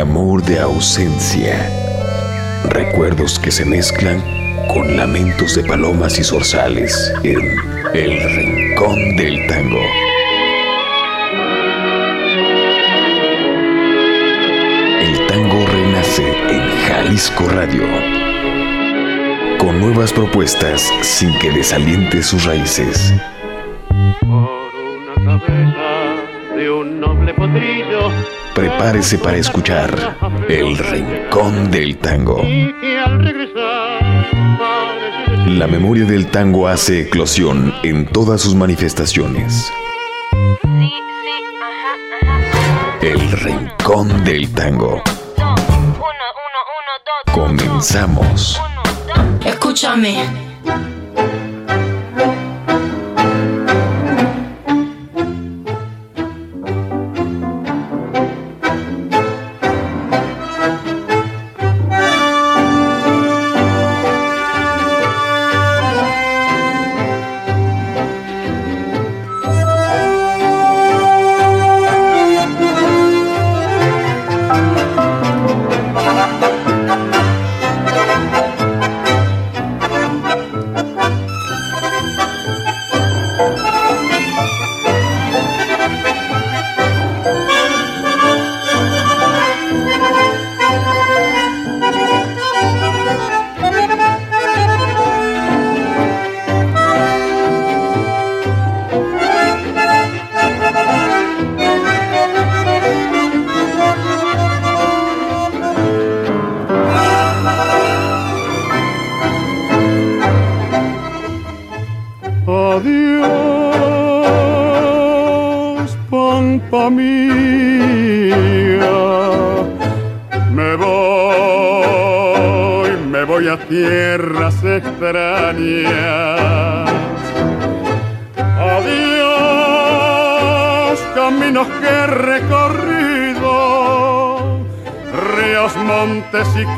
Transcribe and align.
Clamor 0.00 0.42
de 0.42 0.58
ausencia. 0.58 1.70
Recuerdos 2.70 3.38
que 3.38 3.50
se 3.50 3.66
mezclan 3.66 4.18
con 4.72 4.96
lamentos 4.96 5.56
de 5.56 5.62
palomas 5.62 6.18
y 6.18 6.24
zorzales 6.24 7.12
en 7.22 7.38
El 7.92 8.18
Rincón 8.34 9.16
del 9.16 9.46
Tango. 9.46 9.82
El 15.02 15.26
tango 15.26 15.66
renace 15.66 16.26
en 16.48 16.62
Jalisco 16.88 17.46
Radio. 17.50 17.82
Con 19.58 19.80
nuevas 19.80 20.14
propuestas 20.14 20.90
sin 21.02 21.38
que 21.40 21.50
desaliente 21.50 22.22
sus 22.22 22.46
raíces. 22.46 23.12
Por 24.20 24.72
una 24.96 25.44
cabeza 25.44 26.56
de 26.56 26.70
un 26.70 27.00
noble 27.00 27.34
potrillo. 27.34 28.39
Prepárese 28.54 29.18
para 29.18 29.36
escuchar 29.36 30.16
El 30.48 30.76
Rincón 30.76 31.70
del 31.70 31.96
Tango. 31.98 32.42
Y 32.44 32.72
que 32.80 32.98
al 32.98 33.24
regresar 33.24 34.26
parece 34.58 35.50
La 35.50 35.66
memoria 35.66 36.04
del 36.04 36.26
tango 36.26 36.68
hace 36.68 37.02
eclosión 37.02 37.74
en 37.82 38.06
todas 38.06 38.40
sus 38.40 38.54
manifestaciones. 38.54 39.72
El 43.00 43.32
Rincón 43.32 44.24
del 44.24 44.52
Tango. 44.52 45.02
Comenzamos. 47.32 48.60
Escúchame. 49.44 50.24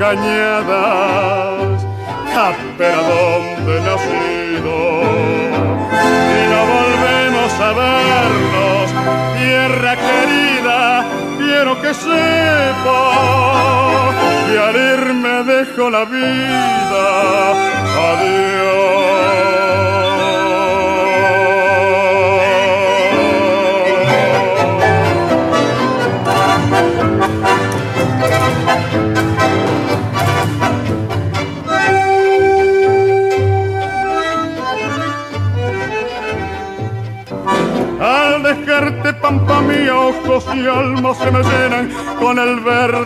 Cañadas, 0.03 1.79
pero 2.77 2.99
dónde 3.13 3.71
he 3.77 3.81
nacido. 3.91 4.77
Y 6.39 6.41
no 6.53 6.61
volvemos 6.77 7.51
a 7.69 7.71
vernos, 7.85 8.87
tierra 9.39 9.93
querida, 10.07 10.81
quiero 11.39 11.73
que 11.83 11.93
sepa 11.95 13.01
que 14.47 14.55
al 14.67 14.77
irme 14.95 15.35
dejo 15.55 15.85
la 15.89 16.05
vida, 16.05 16.92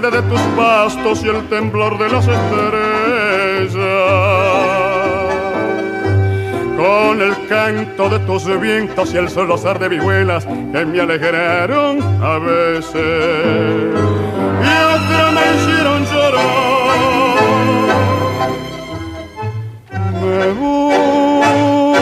de 0.00 0.22
tus 0.22 0.40
pastos 0.56 1.24
y 1.24 1.28
el 1.28 1.48
temblor 1.48 1.96
de 1.98 2.08
las 2.10 2.28
estrellas. 2.28 3.72
Con 6.76 7.22
el 7.22 7.46
canto 7.48 8.10
de 8.10 8.18
tus 8.20 8.44
vientos 8.60 9.14
y 9.14 9.16
el 9.16 9.30
solozar 9.30 9.78
de 9.78 9.88
vihuelas 9.88 10.44
que 10.44 10.84
me 10.84 11.00
alegraron 11.00 12.02
a 12.22 12.38
veces 12.38 12.94
y 14.62 14.68
otras 14.94 15.32
me 15.32 15.40
hicieron 15.56 16.04
llorar. 16.04 16.46
Me 20.20 20.52
voy, 20.60 21.96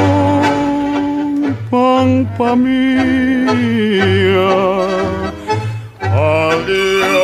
pampa 1.70 2.56
mía. 2.56 3.94
Adiós. 6.00 7.23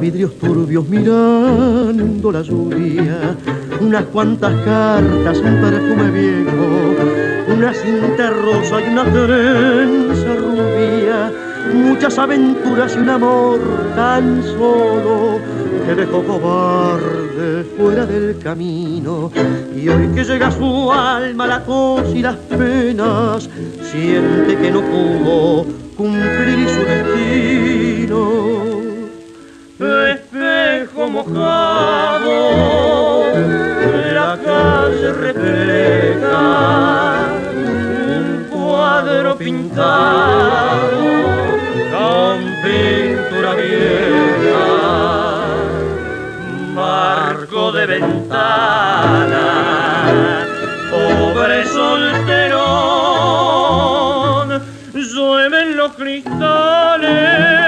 Vidrios 0.00 0.38
turbios 0.38 0.88
mirando 0.88 2.32
la 2.32 2.42
lluvia, 2.42 3.36
unas 3.80 4.04
cuantas 4.06 4.52
cartas, 4.64 5.38
un 5.38 5.60
perfume 5.60 6.10
viejo, 6.10 7.54
una 7.54 7.72
cinta 7.72 8.30
rosa 8.30 8.80
y 8.80 8.88
una 8.92 9.04
trenza 9.04 10.34
rubia, 10.36 11.32
muchas 11.74 12.18
aventuras 12.18 12.94
y 12.96 12.98
un 12.98 13.10
amor 13.10 13.60
tan 13.94 14.42
solo 14.42 15.38
que 15.86 15.94
dejó 15.94 16.22
cobarde 16.24 17.64
fuera 17.76 18.06
del 18.06 18.38
camino. 18.38 19.30
Y 19.76 19.88
hoy 19.88 20.08
que 20.14 20.24
llega 20.24 20.50
su 20.50 20.92
alma 20.92 21.46
la 21.46 21.64
tos 21.64 22.14
y 22.14 22.22
las 22.22 22.36
penas, 22.36 23.48
siente 23.82 24.56
que 24.56 24.70
no 24.70 24.80
pudo 24.80 25.66
cumplir 25.96 26.68
su 26.68 26.80
destino. 26.80 28.55
Espejo 29.78 31.06
mojado, 31.10 32.30
la 34.14 34.38
calle 34.42 35.12
refleja 35.12 36.38
un 38.16 38.46
cuadro 38.50 39.36
pintado 39.36 40.96
con 41.92 42.38
pintura 42.64 43.52
vieja, 43.54 44.64
marco 46.74 47.72
de 47.72 47.84
ventana, 47.84 49.44
pobre 50.90 51.66
solterón, 51.66 52.62
llueven 54.94 55.76
los 55.76 55.92
cristales. 55.92 57.65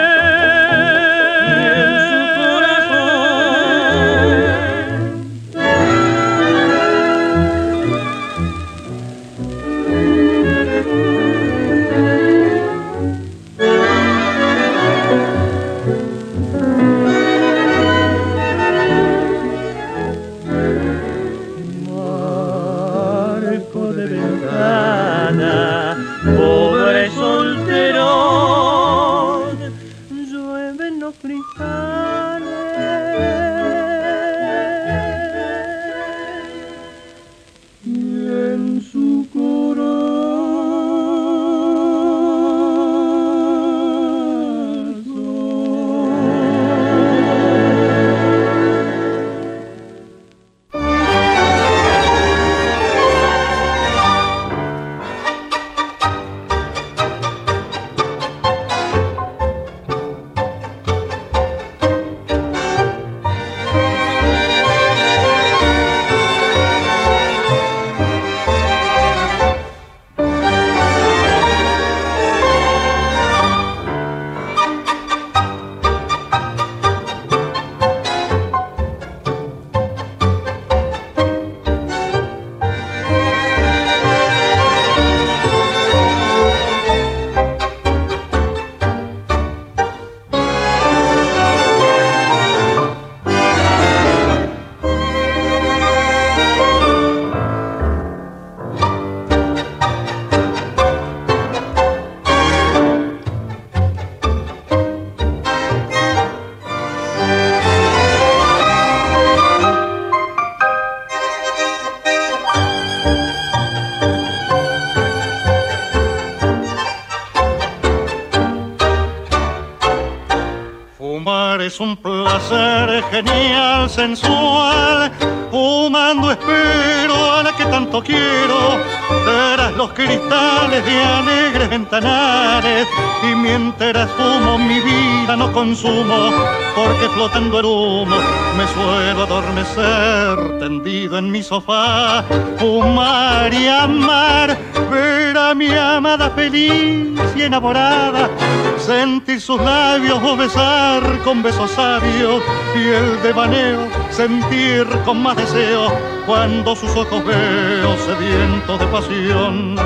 Sensual. 123.99 125.11
Fumando 125.51 126.31
espero 126.31 127.33
a 127.33 127.43
la 127.43 127.53
que 127.57 127.65
tanto 127.67 128.01
quiero. 128.01 128.79
Tras 129.27 129.73
los 129.77 129.93
cristales 129.93 130.85
de 130.85 131.03
alegres 131.03 131.69
ventanales. 131.69 132.87
Y 133.29 133.35
mientras 133.35 134.09
fumo 134.13 134.57
mi 134.57 134.79
vida 134.81 135.35
no 135.37 135.53
consumo. 135.53 136.31
Porque 136.77 137.09
flotando 137.15 137.59
el 137.59 137.67
humo 137.67 138.17
me 138.57 138.67
suelo 138.75 139.25
adormecer. 139.25 140.59
Tendido 140.61 141.19
en 141.19 141.31
mi 141.33 141.43
sofá. 141.43 142.25
Fumar 142.59 143.53
y 143.53 143.67
amar. 143.67 144.57
Ver 144.91 145.37
a 145.37 145.55
mi 145.55 145.71
amada 145.71 146.31
feliz 146.31 147.19
y 147.37 147.43
enamorada. 147.43 148.31
Sentir 148.79 149.41
sus 149.41 149.61
labios 149.61 150.19
o 150.23 150.37
besar 150.37 151.03
con 151.25 151.43
besos 151.43 151.71
sabios 151.73 152.43
y 152.75 152.89
el 152.89 153.23
devaneo 153.23 153.89
sentir 154.11 154.87
con 155.05 155.23
más 155.23 155.37
deseo 155.37 155.93
cuando 156.27 156.75
sus 156.75 156.91
ojos 156.91 157.25
veo 157.25 157.97
sedientos 157.99 158.81
de 158.81 158.87
pasión. 158.87 159.77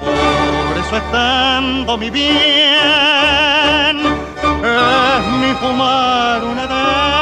Por 0.00 0.78
eso 0.78 0.96
estando 0.96 1.96
mi 1.96 2.10
bien, 2.10 2.36
es 4.62 5.26
mi 5.40 5.52
fumar 5.60 6.42
un 6.44 6.58
edén. 6.58 7.13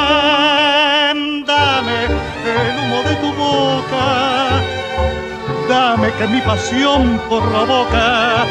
Dame 5.92 6.10
que 6.12 6.26
mi 6.26 6.40
pasión 6.40 7.20
provoca. 7.28 8.46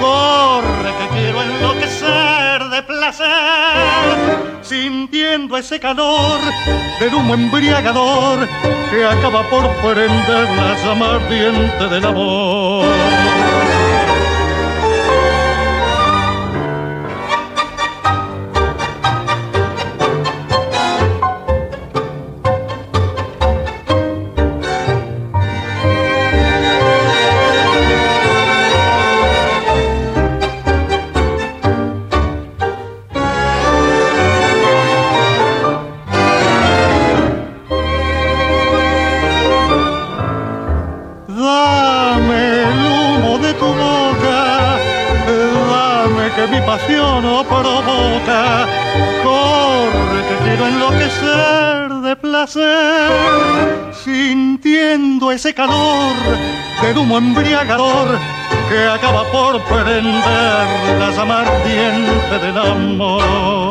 Corre 0.00 0.90
que 0.98 1.06
quiero 1.14 1.42
enloquecer 1.42 2.58
de 2.74 2.82
placer, 2.82 4.16
sintiendo 4.62 5.56
ese 5.58 5.78
calor 5.78 6.40
del 6.98 7.14
humo 7.14 7.34
embriagador 7.34 8.48
que 8.90 9.04
acaba 9.04 9.42
por 9.50 9.68
prender 9.82 10.46
la 10.60 10.74
llama 10.82 11.06
ardiente 11.16 11.88
del 11.88 12.04
amor. 12.06 13.31
Sintiendo 53.92 55.30
ese 55.30 55.54
calor 55.54 56.14
del 56.82 56.98
humo 56.98 57.18
embriagador 57.18 58.18
que 58.68 58.84
acaba 58.84 59.24
por 59.30 59.60
prender 59.62 60.98
la 60.98 61.10
llama 61.14 61.40
ardiente 61.42 62.38
del 62.38 62.58
amor. 62.58 63.61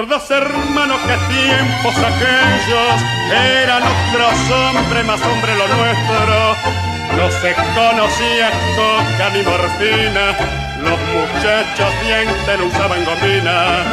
Acordás, 0.00 0.30
hermano, 0.30 0.94
que 1.06 1.34
tiempos 1.34 1.94
aquellos 1.94 3.02
eran 3.62 3.82
otros 3.82 4.50
hombres, 4.50 5.04
más 5.04 5.20
hombre 5.20 5.54
lo 5.56 5.68
nuestro? 5.68 6.56
No 7.16 7.30
se 7.30 7.54
conocía 7.74 8.50
coca 8.76 9.30
ni 9.34 9.42
morfina, 9.42 10.34
los 10.80 10.98
muchachos 11.12 11.92
dientes 12.02 12.58
no 12.58 12.64
usaban 12.66 13.04
gomina. 13.04 13.84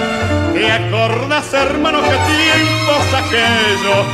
¿Te 0.53 0.71
acordás, 0.71 1.53
hermano, 1.53 2.01
que 2.01 2.17
tiempos 2.31 3.13
aquellos? 3.13 4.05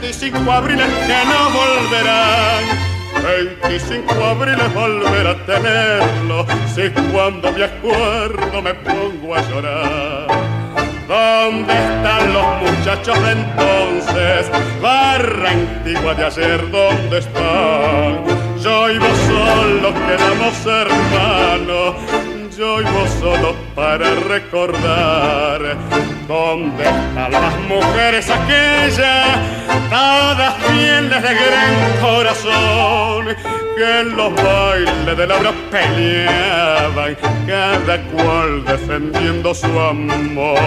25 0.00 0.50
abriles 0.50 0.86
que 0.86 1.24
no 1.26 1.50
volverán 1.50 2.92
25 3.22 4.12
abriles 4.24 4.74
volver 4.74 5.26
a 5.26 5.46
tenerlo, 5.46 6.46
si 6.74 6.90
cuando 7.12 7.52
me 7.52 7.64
acuerdo 7.64 8.62
me 8.62 8.74
pongo 8.74 9.34
a 9.34 9.42
llorar. 9.42 10.11
¿Dónde 11.12 11.74
están 11.74 12.32
los 12.32 12.46
muchachos 12.62 13.22
de 13.22 13.32
entonces? 13.32 14.50
Barra 14.80 15.50
antigua 15.50 16.14
de 16.14 16.24
ayer, 16.24 16.70
¿dónde 16.70 17.18
están? 17.18 18.24
Yo 18.58 18.90
y 18.90 18.98
vos 18.98 19.18
solo 19.26 19.92
quedamos 19.92 20.66
hermanos, 20.66 21.96
yo 22.56 22.80
y 22.80 22.84
vos 22.84 23.10
solo 23.20 23.54
para 23.74 24.08
recordar. 24.26 25.76
¿Dónde 26.26 26.82
están 26.82 27.30
las 27.30 27.58
mujeres 27.68 28.30
aquellas, 28.30 29.36
todas 29.90 30.54
fieles 30.64 31.22
de 31.22 31.34
gran 31.34 32.00
corazón, 32.00 33.36
que 33.76 34.00
en 34.00 34.16
los 34.16 34.34
bailes 34.34 35.16
de 35.16 35.26
la 35.26 35.36
hora 35.36 35.52
peleaban, 35.70 37.16
cada 37.46 38.02
cual 38.10 38.64
defendiendo 38.64 39.54
su 39.54 39.66
amor? 39.66 40.58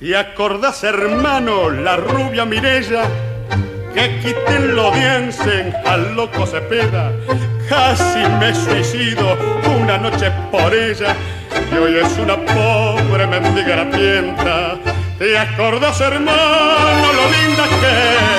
¿Y 0.00 0.14
acordás, 0.14 0.84
hermano, 0.84 1.68
la 1.70 1.96
rubia 1.96 2.44
Mirella? 2.44 3.25
Que 3.96 4.20
quiten 4.20 4.76
lo 4.76 4.90
diensen 4.90 5.74
al 5.86 6.14
loco 6.14 6.46
Cepeda. 6.46 7.12
Casi 7.66 8.28
me 8.38 8.54
suicido 8.54 9.38
una 9.80 9.96
noche 9.96 10.30
por 10.50 10.74
ella. 10.74 11.16
Y 11.72 11.76
hoy 11.78 11.96
es 12.04 12.18
una 12.18 12.36
pobre 12.36 13.26
mendiga 13.26 13.72
harapienta. 13.72 14.74
¿Te 15.18 15.38
acordás, 15.38 15.98
hermano, 16.02 17.06
lo 17.18 17.24
linda 17.38 17.64
que 17.80 17.92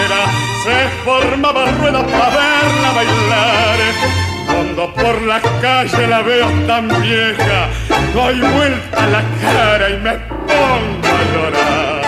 era? 0.05 0.21
Se 0.63 0.89
formaba 1.03 1.65
rueda 1.71 2.05
para 2.05 2.29
verla 2.29 2.91
bailar. 2.93 3.79
Cuando 4.45 4.93
por 4.93 5.21
la 5.23 5.41
calle 5.59 6.07
la 6.07 6.21
veo 6.21 6.49
tan 6.67 6.87
vieja, 7.01 7.67
doy 8.13 8.39
vuelta 8.41 9.07
la 9.07 9.23
cara 9.41 9.89
y 9.89 9.97
me 9.97 10.13
pongo 10.13 11.07
a 11.07 11.33
llorar. 11.33 12.06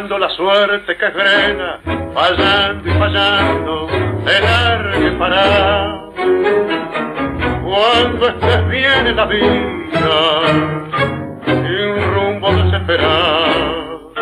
Cuando 0.00 0.18
la 0.18 0.30
suerte 0.30 0.96
que 0.96 1.10
frena, 1.10 1.78
fallando 2.14 2.88
y 2.88 2.92
fallando, 2.98 3.86
te 4.24 4.40
largue 4.40 5.12
para. 5.18 6.08
Cuando 7.62 8.28
estés 8.28 8.68
bien 8.70 9.08
en 9.08 9.16
la 9.16 9.26
vida, 9.26 10.40
sin 11.44 12.14
rumbo 12.14 12.50
desesperado. 12.50 14.12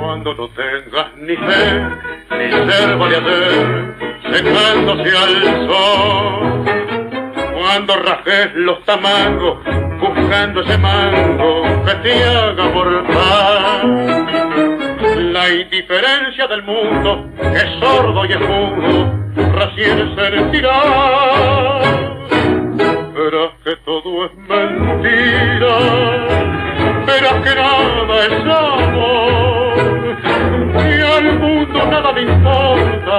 Cuando 0.00 0.34
no 0.34 0.48
tengas 0.48 1.14
ni 1.18 1.36
fe, 1.36 1.82
ni 2.38 2.50
ser 2.50 2.98
ayer, 2.98 3.94
secándose 4.32 5.16
al 5.18 5.68
sol. 5.68 6.64
Cuando 7.58 7.94
rajes 7.96 8.54
los 8.54 8.82
tamangos, 8.86 9.58
buscando 10.00 10.62
ese 10.62 10.78
mango 10.78 11.62
que 11.84 11.94
te 11.96 12.24
haga 12.24 12.64
mortal. 12.70 14.16
La 15.32 15.48
indiferencia 15.48 16.46
del 16.48 16.62
mundo, 16.62 17.26
es 17.40 17.68
sordo 17.80 18.24
y 18.24 18.32
es 18.32 18.40
mudo, 18.40 19.14
recién 19.54 20.16
sentirá. 20.16 20.80
Verás 23.14 23.52
que 23.64 23.76
todo 23.84 24.24
es 24.24 24.34
mentira, 24.48 25.76
verás 27.06 27.38
que 27.44 27.54
nada 27.54 28.26
es 28.26 28.32
amor, 28.42 29.74
y 30.74 31.00
al 31.02 31.38
mundo 31.38 31.78
nada 31.86 32.12
le 32.12 32.22
importa. 32.22 33.18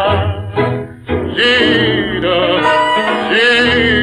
Gira, 1.35 2.39
gira, 3.29 4.00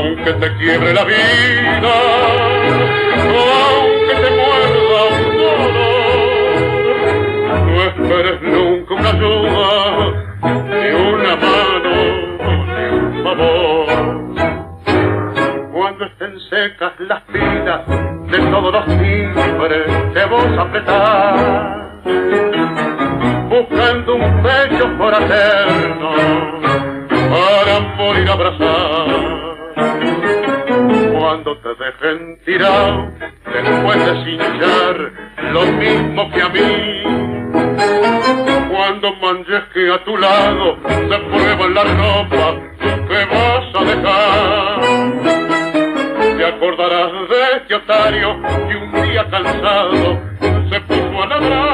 aunque 0.00 0.32
te 0.32 0.56
quiebre 0.56 0.94
la 0.94 1.04
vida, 1.04 1.92
aunque 3.68 4.14
te 4.14 4.30
muerda 4.40 5.00
un 5.10 5.24
dolor, 5.42 6.56
no 7.66 7.80
esperes 7.84 8.38
nunca 8.42 8.94
una 8.94 9.10
ayuda, 9.10 9.68
ni 10.70 10.88
una 11.12 11.32
mano, 11.36 11.94
ni 12.74 12.84
un 12.98 13.06
favor. 13.24 13.86
Cuando 15.72 16.02
estén 16.06 16.34
secas 16.48 16.92
las 17.00 17.22
pilas 17.24 17.86
de 17.86 18.38
todos 18.50 18.72
los 18.72 18.86
timbres 18.86 19.86
que 20.14 20.24
vos 20.30 20.58
apretás, 20.58 21.76
buscando 23.50 24.14
un 24.14 24.42
pecho 24.42 24.96
por 24.96 25.14
hacernos 25.14 26.60
para 27.30 27.80
morir 27.96 28.30
abrazar. 28.30 29.29
Cuando 31.12 31.56
te 31.58 31.68
dejen 31.68 32.38
tirado 32.44 33.08
después 33.44 34.06
de 34.06 34.24
cinchar 34.24 35.12
lo 35.52 35.62
mismo 35.66 36.30
que 36.30 36.42
a 36.42 36.48
mí. 36.48 37.02
Cuando 38.70 39.14
manches 39.16 39.64
que 39.74 39.92
a 39.92 40.04
tu 40.04 40.16
lado 40.16 40.76
se 40.84 41.18
prueba 41.18 41.68
la 41.68 41.84
ropa 41.84 42.56
que 42.80 43.24
vas 43.26 43.74
a 43.74 43.84
dejar. 43.84 44.80
Te 46.36 46.44
acordarás 46.46 47.12
de 47.28 47.56
este 47.56 47.74
otario 47.74 48.40
que 48.42 48.76
un 48.76 48.92
día 49.02 49.26
cansado 49.30 50.18
se 50.70 50.80
puso 50.80 51.22
a 51.22 51.26
ladrar. 51.26 51.69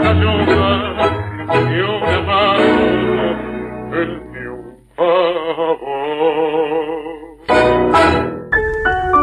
Una 0.00 0.14
mano. 2.22 2.80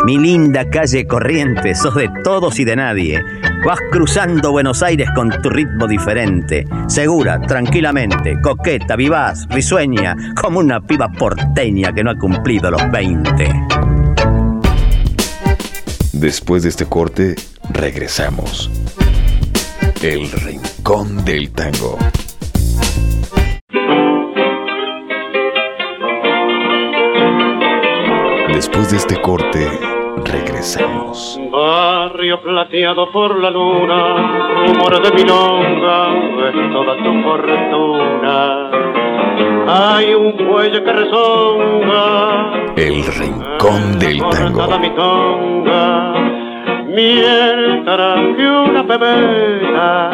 Mi 0.05 0.17
linda 0.17 0.69
calle 0.69 1.05
corriente, 1.05 1.75
sos 1.75 1.95
de 1.95 2.09
todos 2.23 2.59
y 2.59 2.65
de 2.65 2.77
nadie. 2.77 3.21
Vas 3.65 3.79
cruzando 3.91 4.51
Buenos 4.51 4.81
Aires 4.81 5.09
con 5.13 5.29
tu 5.41 5.49
ritmo 5.49 5.85
diferente. 5.85 6.65
Segura, 6.87 7.41
tranquilamente, 7.41 8.39
coqueta, 8.41 8.95
vivaz, 8.95 9.45
risueña, 9.49 10.15
como 10.41 10.59
una 10.59 10.79
piba 10.79 11.09
porteña 11.09 11.91
que 11.91 12.05
no 12.05 12.11
ha 12.11 12.15
cumplido 12.17 12.71
los 12.71 12.89
20. 12.89 13.53
Después 16.13 16.63
de 16.63 16.69
este 16.69 16.85
corte, 16.85 17.35
regresamos. 17.69 18.71
El 20.01 20.31
Rincón 20.31 21.25
del 21.25 21.51
Tango. 21.51 21.97
Después 28.53 28.91
de 28.91 28.97
este 28.97 29.19
corte, 29.21 29.67
regresamos. 30.23 31.39
Barrio 31.51 32.41
plateado 32.43 33.11
por 33.11 33.39
la 33.41 33.49
luna, 33.49 34.67
rumor 34.67 35.01
de 35.01 35.11
milonga, 35.11 36.09
es 36.49 36.71
toda 36.71 36.95
tu 36.97 37.23
fortuna. 37.23 38.69
Hay 39.67 40.13
un 40.13 40.33
cuello 40.33 40.83
que 40.83 40.93
rezonga. 40.93 42.73
El 42.75 43.03
Rincón 43.03 43.97
del 43.97 44.19
Tango. 44.29 44.67
Mientras 46.87 48.19
que 48.35 48.49
una 48.49 48.83
bebeta, 48.83 50.11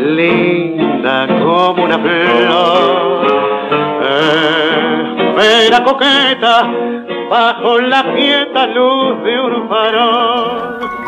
linda 0.00 1.26
como 1.42 1.84
una 1.84 1.98
flor. 1.98 3.26
Espera 5.38 5.84
coqueta 5.84 6.70
bajo 7.28 7.78
la 7.80 8.14
quieta 8.14 8.66
luz 8.68 9.22
de 9.22 9.40
un 9.40 9.68
farol. 9.68 11.05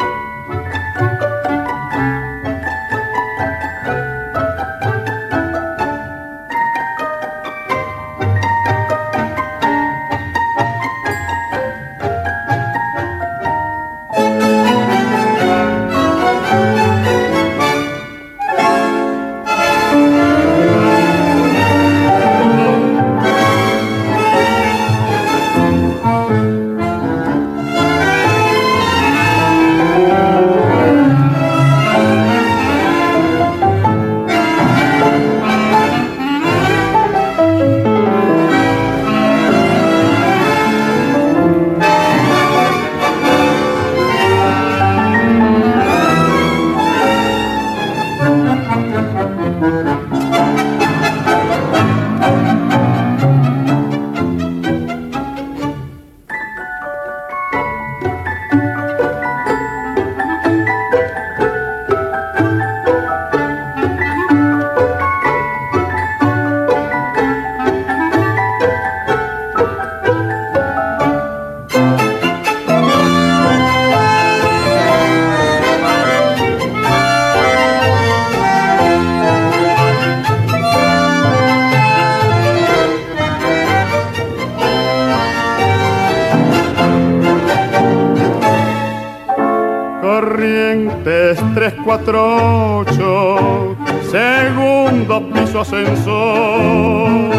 Corrientes 90.89 91.39
348, 91.55 93.77
segundo 94.11 95.31
piso 95.31 95.61
ascensor. 95.61 97.31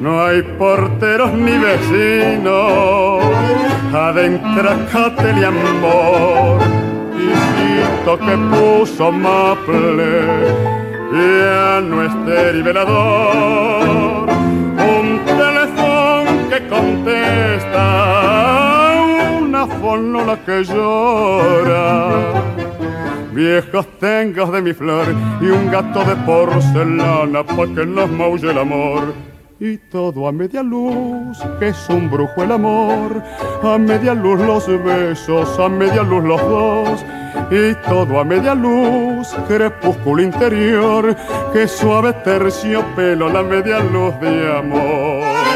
No 0.00 0.24
hay 0.24 0.42
porteros 0.58 1.32
ni 1.32 1.56
vecinos, 1.56 3.22
adentra 3.92 4.76
y 5.40 5.44
amor. 5.44 6.58
Hijito 7.16 8.18
que 8.18 8.36
puso 8.36 9.12
maple, 9.12 10.22
ya 11.12 11.80
no 11.80 12.02
es 12.02 12.12
velador. 12.64 14.26
Un 14.76 15.20
teléfono 15.24 16.48
que 16.50 16.66
contesta 16.68 18.63
una 19.94 20.18
fonola 20.20 20.38
que 20.44 20.64
llora. 20.64 22.42
Viejos 23.32 23.86
tengas 23.98 24.52
de 24.52 24.62
mi 24.62 24.72
flor 24.72 25.06
y 25.40 25.46
un 25.46 25.70
gato 25.70 26.04
de 26.04 26.16
porcelana 26.24 27.44
pa' 27.44 27.66
que 27.74 27.86
nos 27.86 28.10
maulle 28.10 28.50
el 28.50 28.58
amor. 28.58 29.14
Y 29.60 29.78
todo 29.78 30.28
a 30.28 30.32
media 30.32 30.62
luz, 30.62 31.38
que 31.58 31.68
es 31.68 31.88
un 31.88 32.10
brujo 32.10 32.42
el 32.42 32.52
amor. 32.52 33.22
A 33.62 33.78
media 33.78 34.14
luz 34.14 34.40
los 34.40 34.66
besos, 34.84 35.58
a 35.58 35.68
media 35.68 36.02
luz 36.02 36.24
los 36.24 36.40
dos. 36.42 37.04
Y 37.50 37.74
todo 37.88 38.20
a 38.20 38.24
media 38.24 38.54
luz, 38.54 39.28
crepúsculo 39.48 40.22
interior, 40.22 41.16
que 41.52 41.66
suave 41.66 42.12
terciopelo 42.24 43.28
la 43.28 43.42
media 43.42 43.80
luz 43.80 44.18
de 44.20 44.58
amor. 44.58 45.53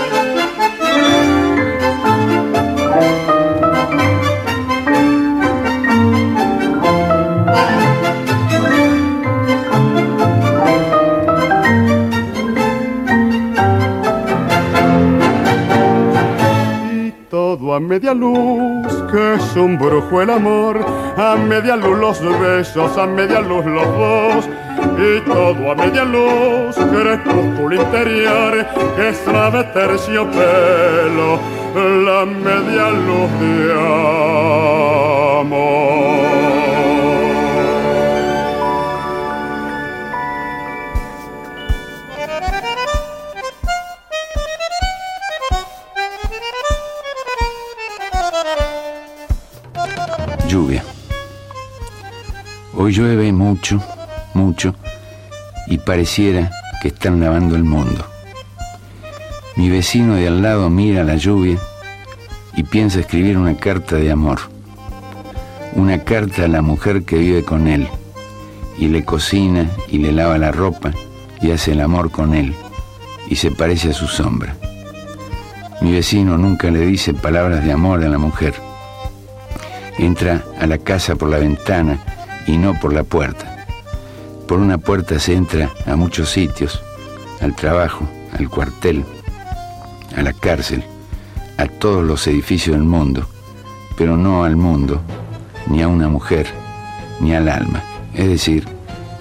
A 17.79 17.81
media 17.81 18.13
luz, 18.13 18.93
que 19.09 19.35
es 19.35 19.57
un 19.57 19.79
brujo 19.79 20.21
el 20.21 20.31
amor, 20.31 20.85
a 21.17 21.37
media 21.37 21.77
luz 21.77 22.21
los 22.21 22.41
besos, 22.41 22.99
a 22.99 23.07
media 23.07 23.41
luz 23.41 23.65
los 23.67 23.87
dos, 23.87 24.49
y 24.99 25.21
todo 25.21 25.71
a 25.71 25.77
media 25.77 26.05
luz, 26.05 26.75
crepúsculo 26.75 27.77
interior, 27.77 28.67
que 28.97 29.15
sabe 29.15 29.63
terciopelo, 29.73 31.39
la 32.05 32.27
media 32.27 32.91
luz 32.91 33.31
de 33.39 33.73
amor. 35.41 36.58
Llueve 52.89 53.33
mucho, 53.33 53.83
mucho, 54.33 54.75
y 55.67 55.77
pareciera 55.79 56.51
que 56.81 56.89
están 56.89 57.21
lavando 57.21 57.55
el 57.55 57.63
mundo. 57.63 58.07
Mi 59.57 59.69
vecino 59.69 60.15
de 60.15 60.29
al 60.29 60.41
lado 60.41 60.71
mira 60.71 61.05
la 61.05 61.17
lluvia 61.17 61.59
y 62.57 62.63
piensa 62.63 63.01
escribir 63.01 63.37
una 63.37 63.57
carta 63.57 63.97
de 63.97 64.11
amor. 64.11 64.41
Una 65.75 66.03
carta 66.03 66.45
a 66.45 66.49
la 66.49 66.63
mujer 66.63 67.03
que 67.03 67.19
vive 67.19 67.45
con 67.45 67.69
él 67.69 67.89
y 68.79 68.89
le 68.89 69.05
cocina 69.05 69.69
y 69.89 69.99
le 69.99 70.13
lava 70.13 70.39
la 70.39 70.51
ropa 70.51 70.93
y 71.43 71.51
hace 71.51 71.73
el 71.73 71.83
amor 71.83 72.11
con 72.11 72.35
él 72.35 72.55
y 73.29 73.37
se 73.37 73.51
parece 73.51 73.91
a 73.91 73.95
su 73.95 74.07
sombra. 74.07 74.57
Mi 75.83 75.93
vecino 75.93 76.39
nunca 76.39 76.71
le 76.71 76.87
dice 76.87 77.13
palabras 77.13 77.65
de 77.65 77.73
amor 77.73 78.03
a 78.03 78.09
la 78.09 78.19
mujer. 78.19 78.55
Entra 79.99 80.43
a 80.59 80.67
la 80.67 80.79
casa 80.79 81.17
por 81.17 81.29
la 81.29 81.39
ventana 81.39 81.99
y 82.49 82.57
no 82.57 82.75
por 82.81 82.93
la 82.93 83.05
puerta. 83.05 83.67
Por 84.49 84.59
una 84.59 84.79
puerta 84.79 85.21
se 85.21 85.35
entra 85.35 85.71
a 85.87 85.95
muchos 85.95 86.31
sitios, 86.31 86.83
al 87.41 87.55
trabajo, 87.55 88.09
al 88.37 88.49
cuartel, 88.49 89.05
a 90.17 90.23
la 90.23 90.33
cárcel, 90.33 90.83
a 91.59 91.67
todos 91.67 92.03
los 92.03 92.27
edificios 92.27 92.75
del 92.75 92.87
mundo, 92.87 93.29
pero 93.97 94.17
no 94.17 94.45
al 94.45 94.57
mundo, 94.57 95.01
ni 95.67 95.83
a 95.83 95.89
una 95.89 96.09
mujer, 96.09 96.47
ni 97.21 97.35
al 97.35 97.49
alma, 97.49 97.83
es 98.15 98.29
decir, 98.29 98.67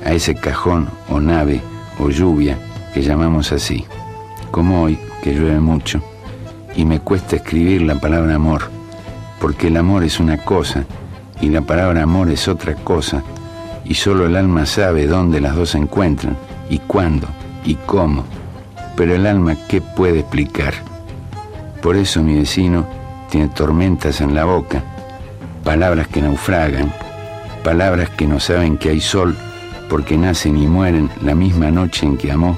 a 0.06 0.14
ese 0.14 0.34
cajón 0.34 0.90
o 1.10 1.20
nave 1.20 1.62
o 2.00 2.10
lluvia 2.10 2.58
que 2.94 3.02
llamamos 3.02 3.52
así, 3.52 3.86
como 4.52 4.84
hoy, 4.84 4.98
que 5.22 5.34
llueve 5.34 5.60
mucho, 5.60 6.02
y 6.76 6.86
me 6.86 7.02
cuesta 7.02 7.36
escribir 7.36 7.82
la 7.82 7.96
palabra 7.96 8.36
amor, 8.36 8.70
porque 9.42 9.68
el 9.68 9.76
amor 9.76 10.06
es 10.06 10.20
una 10.22 10.38
cosa 10.38 10.86
y 11.42 11.50
la 11.50 11.62
palabra 11.62 12.04
amor 12.04 12.30
es 12.30 12.48
otra 12.48 12.76
cosa, 12.76 13.24
y 13.86 13.94
solo 13.94 14.26
el 14.26 14.36
alma 14.36 14.66
sabe 14.66 15.08
dónde 15.08 15.40
las 15.40 15.56
dos 15.56 15.72
se 15.72 15.78
encuentran 15.78 16.36
y 16.70 16.80
cuándo 16.80 17.28
y 17.66 17.76
cómo. 17.76 18.24
Pero 18.96 19.16
el 19.16 19.28
alma, 19.28 19.56
¿qué 19.68 19.82
puede 19.82 20.20
explicar? 20.20 20.74
Por 21.82 21.96
eso 21.96 22.22
mi 22.22 22.36
vecino 22.36 22.86
tiene 23.30 23.48
tormentas 23.50 24.22
en 24.22 24.34
la 24.34 24.46
boca, 24.46 24.84
palabras 25.64 26.08
que 26.08 26.22
naufragan, 26.22 26.92
palabras 27.64 28.10
que 28.10 28.26
no 28.26 28.40
saben 28.40 28.78
que 28.78 28.90
hay 28.90 29.02
sol 29.02 29.38
porque 29.90 30.18
nacen 30.18 30.58
y 30.58 30.68
mueren 30.68 31.10
la 31.24 31.36
misma 31.36 31.72
noche 31.72 32.06
en 32.06 32.18
que 32.18 32.32
amó 32.32 32.58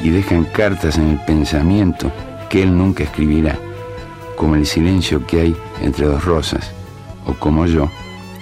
y 0.00 0.10
dejan 0.10 0.44
cartas 0.44 0.98
en 0.98 1.10
el 1.10 1.20
pensamiento 1.24 2.10
que 2.48 2.62
él 2.62 2.76
nunca 2.76 3.04
escribirá, 3.04 3.56
como 4.36 4.56
el 4.56 4.66
silencio 4.66 5.24
que 5.26 5.40
hay 5.40 5.56
entre 5.82 6.06
dos 6.06 6.24
rosas, 6.24 6.72
como 7.38 7.66
yo, 7.66 7.90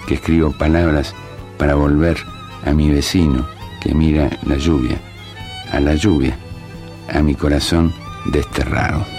que 0.07 0.15
escribo 0.15 0.51
palabras 0.51 1.13
para 1.57 1.75
volver 1.75 2.17
a 2.65 2.73
mi 2.73 2.89
vecino 2.89 3.47
que 3.81 3.93
mira 3.93 4.29
la 4.45 4.57
lluvia, 4.57 4.99
a 5.71 5.79
la 5.79 5.95
lluvia, 5.95 6.37
a 7.13 7.21
mi 7.21 7.35
corazón 7.35 7.93
desterrado. 8.31 9.18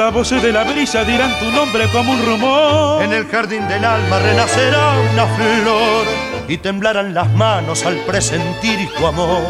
La 0.00 0.08
voz 0.08 0.30
de 0.30 0.50
la 0.50 0.64
brisa 0.64 1.04
dirán 1.04 1.30
tu 1.38 1.50
nombre 1.50 1.84
como 1.92 2.12
un 2.12 2.24
rumor. 2.24 3.02
En 3.02 3.12
el 3.12 3.26
jardín 3.26 3.68
del 3.68 3.84
alma 3.84 4.18
renacerá 4.18 4.94
una 5.12 5.26
flor 5.26 6.06
y 6.48 6.56
temblarán 6.56 7.12
las 7.12 7.30
manos 7.34 7.84
al 7.84 7.96
presentir 8.06 8.88
tu 8.96 9.06
amor. 9.06 9.42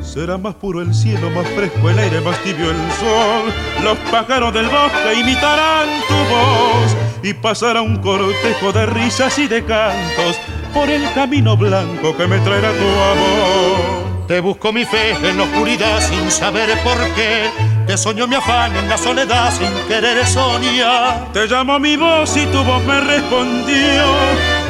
Será 0.00 0.38
más 0.38 0.54
puro 0.54 0.80
el 0.80 0.94
cielo, 0.94 1.28
más 1.30 1.48
fresco 1.48 1.90
el 1.90 1.98
aire, 1.98 2.20
más 2.20 2.38
tibio 2.44 2.70
el 2.70 2.76
sol. 2.92 3.52
Los 3.82 3.98
pájaros 4.08 4.54
del 4.54 4.66
bosque 4.66 5.14
imitarán 5.18 5.88
tu 6.06 6.14
voz 6.14 6.96
y 7.24 7.34
pasará 7.34 7.82
un 7.82 7.96
cortejo 7.96 8.72
de 8.72 8.86
risas 8.86 9.36
y 9.40 9.48
de 9.48 9.64
cantos 9.64 10.38
por 10.72 10.88
el 10.88 11.02
camino 11.14 11.56
blanco 11.56 12.16
que 12.16 12.28
me 12.28 12.38
traerá 12.38 12.70
tu 12.70 12.86
amor. 12.86 14.26
Te 14.28 14.38
busco 14.38 14.72
mi 14.72 14.84
fe 14.84 15.16
en 15.28 15.36
la 15.36 15.42
oscuridad 15.42 16.00
sin 16.00 16.30
saber 16.30 16.78
por 16.84 16.96
qué. 17.16 17.75
Te 17.86 17.96
soñó 17.96 18.26
mi 18.26 18.34
afán 18.34 18.74
en 18.76 18.88
la 18.88 18.98
soledad 18.98 19.52
sin 19.52 19.70
querer 19.86 20.26
soñar. 20.26 21.32
Te 21.32 21.46
llamó 21.46 21.78
mi 21.78 21.96
voz 21.96 22.36
y 22.36 22.44
tu 22.46 22.64
voz 22.64 22.84
me 22.84 23.00
respondió. 23.00 24.04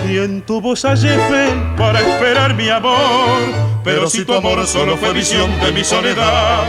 Y 0.06 0.18
en 0.18 0.42
tu 0.42 0.60
voz 0.60 0.84
hallé 0.84 1.16
fe 1.28 1.48
para 1.78 2.00
esperar 2.00 2.54
mi 2.54 2.68
amor. 2.68 3.38
Pero 3.82 4.10
si 4.10 4.24
tu 4.24 4.34
amor 4.34 4.66
solo 4.66 4.98
fue 4.98 5.14
visión 5.14 5.50
de 5.60 5.72
mi 5.72 5.82
soledad, 5.82 6.64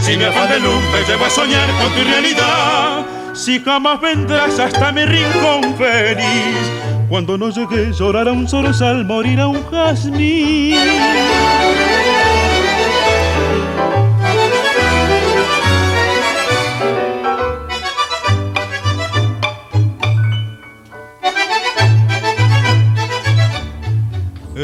si 0.00 0.16
mi 0.16 0.24
afán 0.24 0.48
de 0.48 0.60
luz 0.60 0.82
te 0.92 1.12
llevo 1.12 1.26
a 1.26 1.30
soñar 1.30 1.68
con 1.78 1.92
tu 1.92 2.08
realidad, 2.08 3.04
si 3.34 3.60
jamás 3.60 4.00
vendrás 4.00 4.58
hasta 4.58 4.90
mi 4.90 5.04
rincón 5.04 5.76
feliz, 5.76 6.70
cuando 7.10 7.36
no 7.36 7.50
llegué 7.50 7.92
llorará 7.92 8.32
un 8.32 8.48
zorzal, 8.48 9.04
morirá 9.04 9.48
un 9.48 9.62
jazmín. 9.70 10.78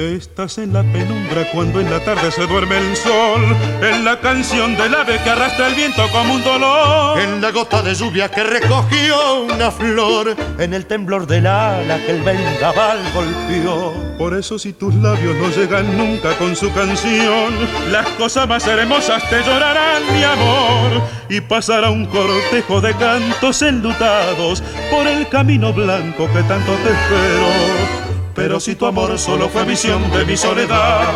Estás 0.01 0.57
en 0.57 0.73
la 0.73 0.83
penumbra 0.83 1.47
cuando 1.53 1.79
en 1.79 1.91
la 1.91 2.01
tarde 2.01 2.31
se 2.31 2.47
duerme 2.47 2.79
el 2.79 2.97
sol, 2.97 3.43
en 3.83 4.03
la 4.03 4.19
canción 4.19 4.75
del 4.75 4.95
ave 4.95 5.21
que 5.23 5.29
arrastra 5.29 5.67
el 5.69 5.75
viento 5.75 6.03
como 6.11 6.35
un 6.35 6.43
dolor, 6.43 7.21
En 7.21 7.41
la 7.43 7.51
gota 7.51 7.83
de 7.83 7.95
lluvia 7.95 8.31
que 8.31 8.43
recogió 8.43 9.43
una 9.43 9.71
flor, 9.71 10.35
en 10.59 10.73
el 10.73 10.87
temblor 10.87 11.27
del 11.27 11.47
ala 11.47 11.99
que 11.99 12.13
el 12.13 12.23
vendaval 12.23 12.99
golpeó. 13.13 13.93
Por 14.17 14.35
eso 14.35 14.59
si 14.59 14.73
tus 14.73 14.95
labios 14.95 15.37
no 15.37 15.51
llegan 15.51 15.95
nunca 15.97 16.33
con 16.39 16.57
su 16.57 16.73
canción, 16.73 17.53
las 17.91 18.09
cosas 18.11 18.49
más 18.49 18.67
hermosas 18.67 19.23
te 19.29 19.43
llorarán, 19.43 20.03
mi 20.15 20.25
amor, 20.25 21.03
y 21.29 21.43
pasará 21.43 21.91
un 21.91 22.07
cortejo 22.07 22.81
de 22.81 22.95
cantos 22.95 23.61
enlutados 23.61 24.63
por 24.91 25.07
el 25.07 25.29
camino 25.29 25.75
blanco 25.75 26.27
que 26.33 26.43
tanto 26.45 26.73
te 26.73 26.89
espero. 26.89 28.00
Pero 28.35 28.61
si 28.61 28.75
tu 28.75 28.87
amor 28.87 29.19
solo 29.19 29.49
fue 29.49 29.65
visión 29.65 30.11
de 30.13 30.25
mi 30.25 30.37
soledad, 30.37 31.09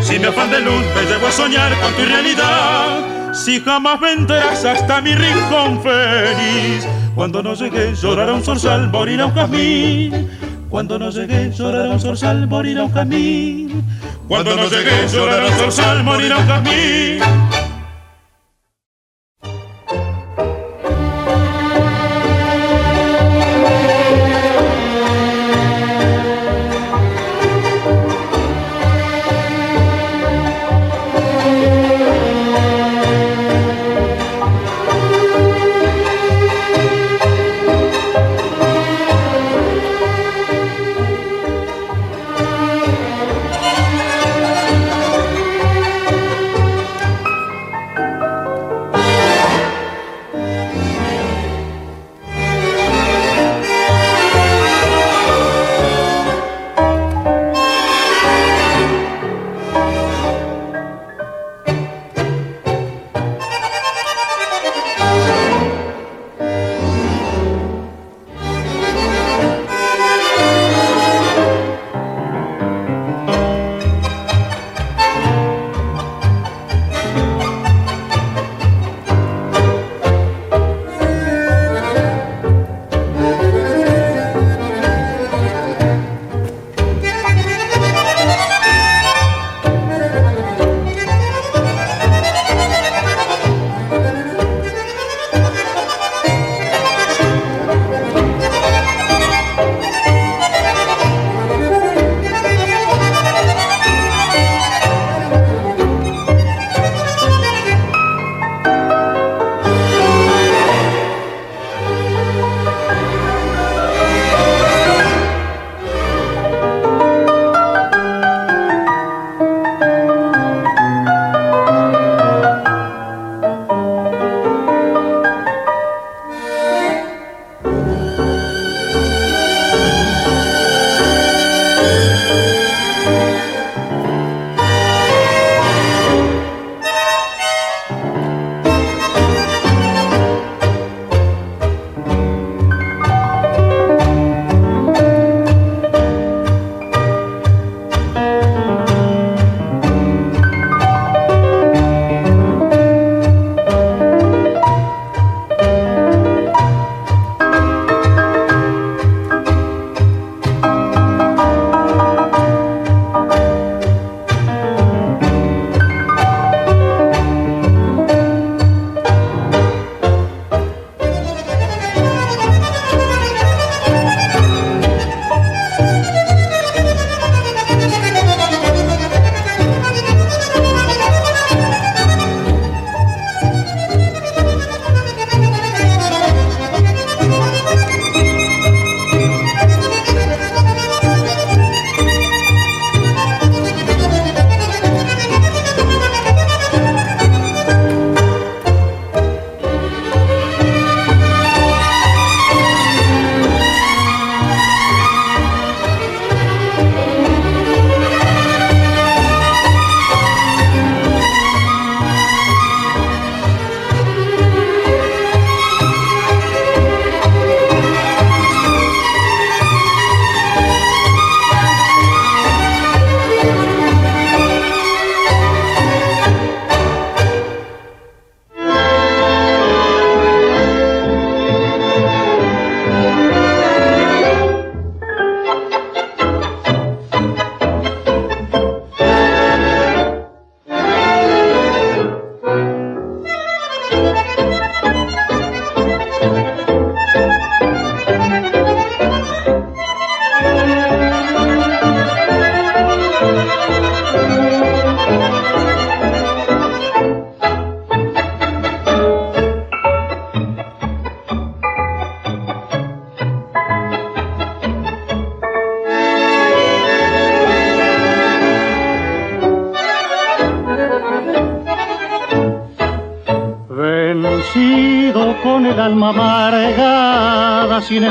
si 0.00 0.18
mi 0.18 0.26
afán 0.26 0.50
de 0.50 0.60
luz 0.60 0.84
te 0.94 1.06
llevó 1.06 1.28
a 1.28 1.32
soñar 1.32 1.72
con 1.80 1.92
tu 1.94 2.02
realidad, 2.02 3.32
si 3.32 3.60
jamás 3.60 4.00
vendrás 4.00 4.64
hasta 4.64 5.00
mi 5.00 5.14
rincón 5.14 5.80
feliz, 5.82 6.86
cuando 7.14 7.42
no 7.42 7.54
llegué 7.54 7.94
llorará 7.94 8.32
un 8.32 8.42
zorzal, 8.42 8.90
morirá 8.90 9.26
un 9.26 9.34
jazmín. 9.34 10.28
Cuando 10.68 10.98
no 10.98 11.10
llegué 11.10 11.50
llorará 11.50 11.90
un 11.92 12.00
zorzal, 12.00 12.46
morirá 12.46 12.84
un 12.84 12.92
jazmín. 12.92 13.84
Cuando 14.28 14.56
no 14.56 14.68
llegué 14.68 15.08
llorará 15.12 15.46
un 15.46 15.52
zorzal, 15.52 16.04
morirá 16.04 16.38
un 16.38 16.46
jazmín. 16.46 17.39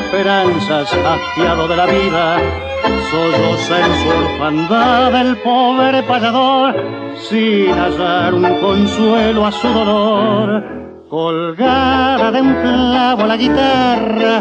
Esperanzas, 0.09 0.91
hastiado 0.91 1.67
de 1.67 1.75
la 1.75 1.85
vida. 1.85 2.41
Solloza 3.11 3.85
en 3.85 3.93
su 3.95 4.09
orfandad 4.09 5.21
el 5.21 5.37
pobre 5.37 6.01
payador, 6.03 6.75
sin 7.29 7.71
hallar 7.73 8.33
un 8.33 8.59
consuelo 8.59 9.45
a 9.45 9.51
su 9.51 9.67
dolor 9.67 10.79
colgada 11.09 12.31
de 12.31 12.41
un 12.41 12.53
clavo 12.53 13.25
la 13.25 13.35
guitarra, 13.35 14.39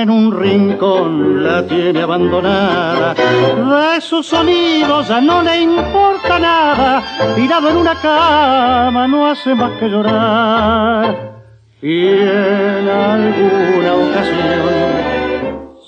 en 0.00 0.08
un 0.08 0.32
rincón 0.32 1.42
la 1.42 1.66
tiene 1.66 2.02
abandonada. 2.02 3.14
De 3.14 4.00
sus 4.00 4.26
sonidos 4.26 5.08
ya 5.08 5.20
no 5.20 5.42
le 5.42 5.60
importa 5.60 6.38
nada, 6.38 7.02
tirado 7.34 7.70
en 7.70 7.76
una 7.76 7.94
cama 7.96 9.08
no 9.08 9.26
hace 9.26 9.54
más 9.54 9.72
que 9.80 9.88
llorar. 9.88 11.19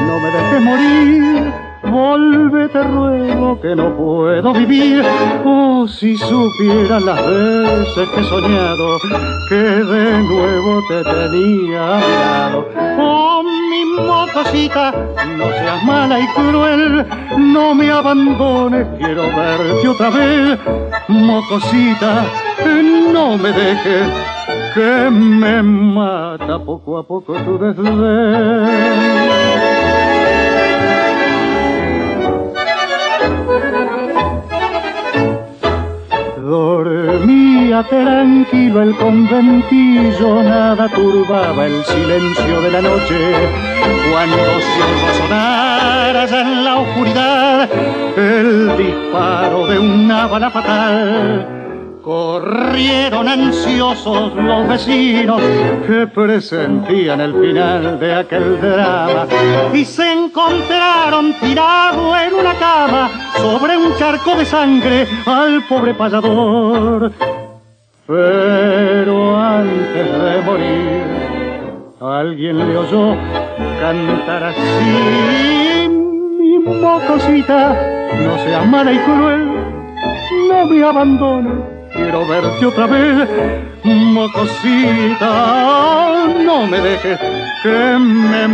no 0.06 0.20
me 0.20 0.30
dejes 0.30 0.60
morir 0.60 1.67
Vuelve, 1.82 2.68
te 2.68 2.82
ruego 2.82 3.60
que 3.60 3.74
no 3.76 3.96
puedo 3.96 4.52
vivir. 4.52 5.04
Oh, 5.44 5.86
si 5.86 6.16
supieras 6.16 7.02
las 7.02 7.24
veces 7.26 8.08
que 8.08 8.20
he 8.20 8.24
soñado 8.24 8.98
que 9.48 9.54
de 9.54 10.22
nuevo 10.22 10.82
te 10.88 11.04
tenía 11.04 11.94
a 11.94 11.98
mi 11.98 12.12
lado. 12.12 12.68
Oh, 12.98 13.42
mi 13.42 13.84
mocosita, 14.02 14.92
no 15.36 15.44
seas 15.46 15.82
mala 15.84 16.20
y 16.20 16.26
cruel, 16.28 17.06
no 17.38 17.74
me 17.74 17.90
abandones, 17.90 18.86
quiero 18.98 19.22
verte 19.34 19.88
otra 19.88 20.10
vez. 20.10 20.58
Mocosita, 21.08 22.26
no 23.12 23.38
me 23.38 23.52
dejes 23.52 24.08
que 24.74 25.10
me 25.10 25.62
mata 25.62 26.58
poco 26.58 26.98
a 26.98 27.02
poco 27.02 27.34
tu 27.34 27.58
desdén. 27.58 28.98
Tranquilo 37.84 38.82
el 38.82 38.96
conventillo, 38.96 40.42
nada 40.42 40.88
turbaba 40.88 41.66
el 41.66 41.84
silencio 41.84 42.60
de 42.60 42.70
la 42.72 42.82
noche. 42.82 43.16
Cuando 44.10 44.36
se 44.36 45.18
sonara 45.18 46.26
ya 46.26 46.40
en 46.40 46.64
la 46.64 46.78
oscuridad 46.80 47.68
el 48.16 48.76
disparo 48.76 49.66
de 49.68 49.78
una 49.78 50.26
bala 50.26 50.50
fatal 50.50 51.58
Corrieron 52.02 53.28
ansiosos 53.28 54.34
los 54.34 54.66
vecinos 54.66 55.42
que 55.86 56.06
presentían 56.06 57.20
el 57.20 57.34
final 57.34 58.00
de 58.00 58.14
aquel 58.14 58.60
drama 58.60 59.26
y 59.74 59.84
se 59.84 60.10
encontraron 60.10 61.34
tirado 61.34 62.16
en 62.16 62.34
una 62.34 62.54
cama 62.54 63.10
sobre 63.36 63.76
un 63.76 63.94
charco 63.96 64.36
de 64.36 64.46
sangre 64.46 65.06
al 65.26 65.62
pobre 65.68 65.92
payador. 65.92 67.12
Pero 68.08 69.36
antes 69.36 70.06
de 70.24 70.42
morir, 70.42 71.04
alguien 72.00 72.58
le 72.58 72.78
oyó 72.78 73.14
cantar 73.78 74.44
así, 74.44 75.88
mi 75.88 76.58
mocosita, 76.58 77.76
no 78.24 78.38
seas 78.38 78.66
mala 78.66 78.92
y 78.92 78.98
cruel, 78.98 79.46
no 80.48 80.64
me 80.64 80.82
abandones 80.82 81.78
quiero 81.92 82.26
verte 82.26 82.64
otra 82.64 82.86
vez, 82.86 83.28
mocosita, 83.84 85.28
no 86.46 86.66
me 86.66 86.80
dejes 86.80 87.20
que 87.62 87.98
me 87.98 88.48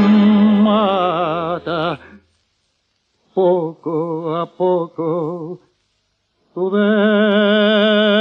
mata. 0.64 2.00
Poco 3.32 4.36
a 4.36 4.46
poco, 4.46 5.60
tu 6.54 6.70
verso 6.70 8.14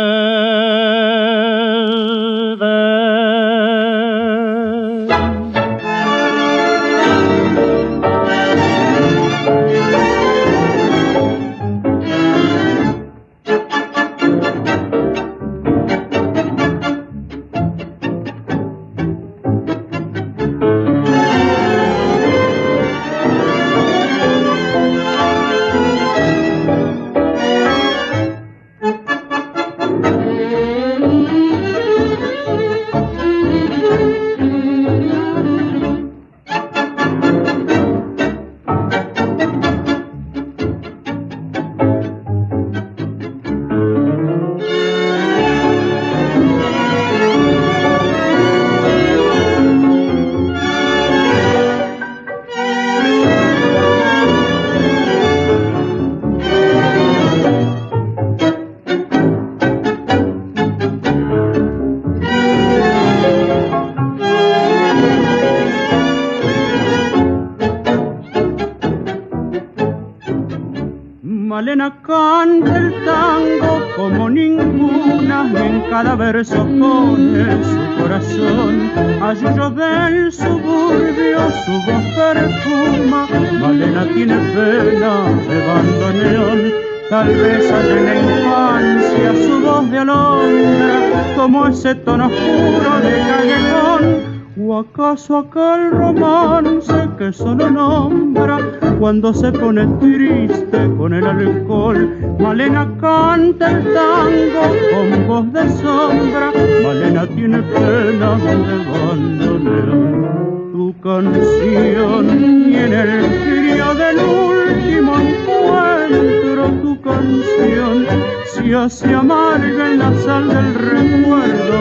ese 91.73 91.95
tono 91.95 92.27
oscuro 92.27 92.99
de 93.01 93.13
callejón, 93.29 94.33
¿O 94.55 94.77
acaso 94.77 95.39
aquel 95.39 95.89
romance 95.89 97.09
que 97.17 97.33
solo 97.33 97.71
nombra 97.71 98.59
cuando 98.99 99.33
se 99.33 99.51
pone 99.51 99.83
triste 99.99 100.79
con 100.95 101.15
el 101.15 101.25
alcohol? 101.25 102.37
Malena 102.39 102.87
canta 103.01 103.71
el 103.71 103.83
tango 103.95 104.65
con 104.91 105.27
voz 105.27 105.53
de 105.53 105.69
sombra, 105.81 106.51
Malena 106.83 107.25
tiene 107.25 107.63
pena 107.63 108.37
de 108.37 108.81
abandonar 108.85 110.52
tu 110.73 110.91
canción 111.01 112.25
y 112.67 112.75
en 112.75 112.93
el 112.93 113.21
frío 113.45 113.93
del 113.93 114.17
último 114.17 115.19
encuentro 115.19 116.67
tu 116.81 116.99
canción 116.99 118.07
se 118.47 118.73
hace 118.73 119.13
amarga 119.13 119.91
en 119.91 119.99
la 119.99 120.11
sal 120.21 120.47
del 120.47 120.73
recuerdo, 120.73 121.75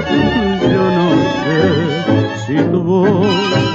yo 0.74 0.84
no 0.98 1.08
sé 1.40 2.46
si 2.46 2.56
tu 2.70 2.82
voz 2.82 3.26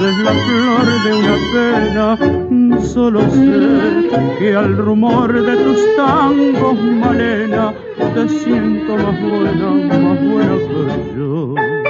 es 0.08 0.18
la 0.18 0.34
flor 0.46 0.86
de 1.04 1.10
una 1.20 1.36
pena, 1.52 2.80
solo 2.80 3.20
sé 3.22 4.38
que 4.38 4.54
al 4.54 4.76
rumor 4.76 5.32
de 5.32 5.56
tus 5.56 5.96
tangos, 5.96 6.78
Malena, 6.80 7.74
te 8.14 8.28
siento 8.28 8.94
más 8.96 9.20
buena, 9.20 9.68
más 10.04 10.24
buena 10.30 10.94
que 10.94 11.14
yo. 11.16 11.87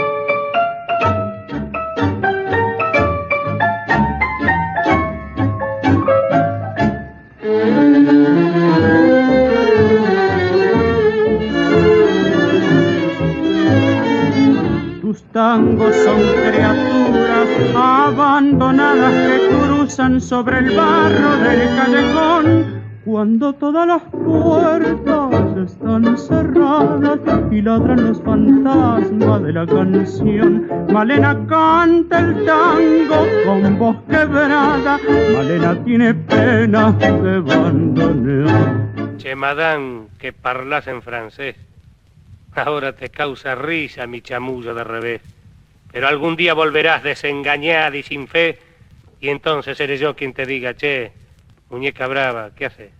Tangos 15.49 15.97
son 16.05 16.21
criaturas 16.45 17.49
abandonadas 17.75 19.15
que 19.15 19.49
cruzan 19.49 20.21
sobre 20.21 20.59
el 20.59 20.77
barro 20.77 21.37
del 21.39 21.61
callejón 21.75 22.83
cuando 23.07 23.55
todas 23.55 23.87
las 23.87 24.03
puertas 24.13 25.57
están 25.57 26.19
cerradas 26.19 27.19
y 27.51 27.63
ladran 27.63 28.09
los 28.09 28.21
fantasmas 28.23 29.43
de 29.43 29.53
la 29.55 29.67
canción. 29.67 30.69
Malena 30.93 31.35
canta 31.49 32.19
el 32.19 32.45
tango 32.45 33.27
con 33.47 33.79
voz 33.79 33.97
quebrada, 34.11 34.99
Malena 35.33 35.83
tiene 35.83 36.13
pena 36.13 36.93
de 36.93 37.41
bandoneón. 37.41 39.17
Che, 39.17 39.35
madame, 39.35 40.09
que 40.19 40.35
parlas 40.35 40.87
en 40.89 41.01
francés. 41.01 41.57
Ahora 42.55 42.93
te 42.93 43.09
causa 43.09 43.55
risa 43.55 44.07
mi 44.07 44.21
chamullo 44.21 44.75
de 44.75 44.85
revés. 44.85 45.38
Pero 45.91 46.09
algún 46.09 46.37
día 46.37 46.55
volverás 46.55 47.03
desengañada 47.03 47.97
y 47.97 48.03
sin 48.03 48.29
fe, 48.29 48.59
y 49.21 49.31
entonces 49.31 49.77
seré 49.77 49.99
yo 49.99 50.15
quien 50.15 50.33
te 50.33 50.47
diga, 50.47 50.75
che, 50.75 51.13
muñeca 51.71 52.07
brava, 52.07 52.55
¿qué 52.55 52.67
haces? 52.67 52.98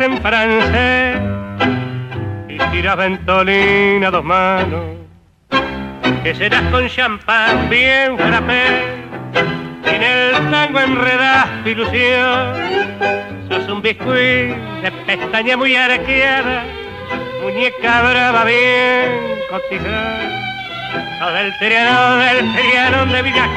En 0.00 0.20
francés 0.20 1.20
y 2.48 2.58
tiras 2.72 2.96
ventolina 2.96 4.08
a 4.08 4.10
dos 4.10 4.24
manos. 4.24 4.84
Que 6.22 6.34
serás 6.34 6.62
con 6.70 6.88
champán 6.88 7.68
bien 7.68 8.18
frappé 8.18 8.64
y 9.84 9.88
en 9.88 10.02
el 10.02 10.50
tango 10.50 10.80
enredás 10.80 11.46
tu 11.62 11.70
ilusión. 11.70 12.54
Sos 13.48 13.68
un 13.68 13.82
biscuit 13.82 14.56
de 14.82 14.92
pestaña 15.06 15.56
muy 15.56 15.76
arqueada, 15.76 16.64
muñeca 17.42 18.02
brava 18.02 18.44
bien 18.44 19.38
cotizada. 19.50 20.40
Sos 21.18 21.34
del 21.34 21.58
triano 21.58 22.16
del 22.16 22.54
triano 22.54 23.06
de 23.12 23.22
Villa 23.22 23.48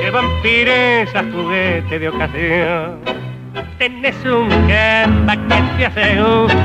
que 0.00 0.10
vampiresa 0.10 1.24
juguete 1.32 1.98
de 1.98 2.08
ocasión. 2.08 2.97
Tenés 3.78 4.16
un 4.24 4.48
gamba 4.66 5.36
que 5.36 5.62
te 5.76 5.86
hace 5.86 6.20
gusto 6.20 6.58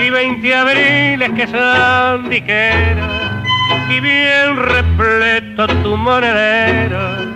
y 0.00 0.08
20 0.08 0.54
abriles 0.54 1.30
que 1.32 1.46
son 1.48 2.30
diqueros 2.30 3.10
y 3.90 3.98
bien 3.98 4.56
repleto 4.56 5.66
tu 5.82 5.96
monedero. 5.96 7.34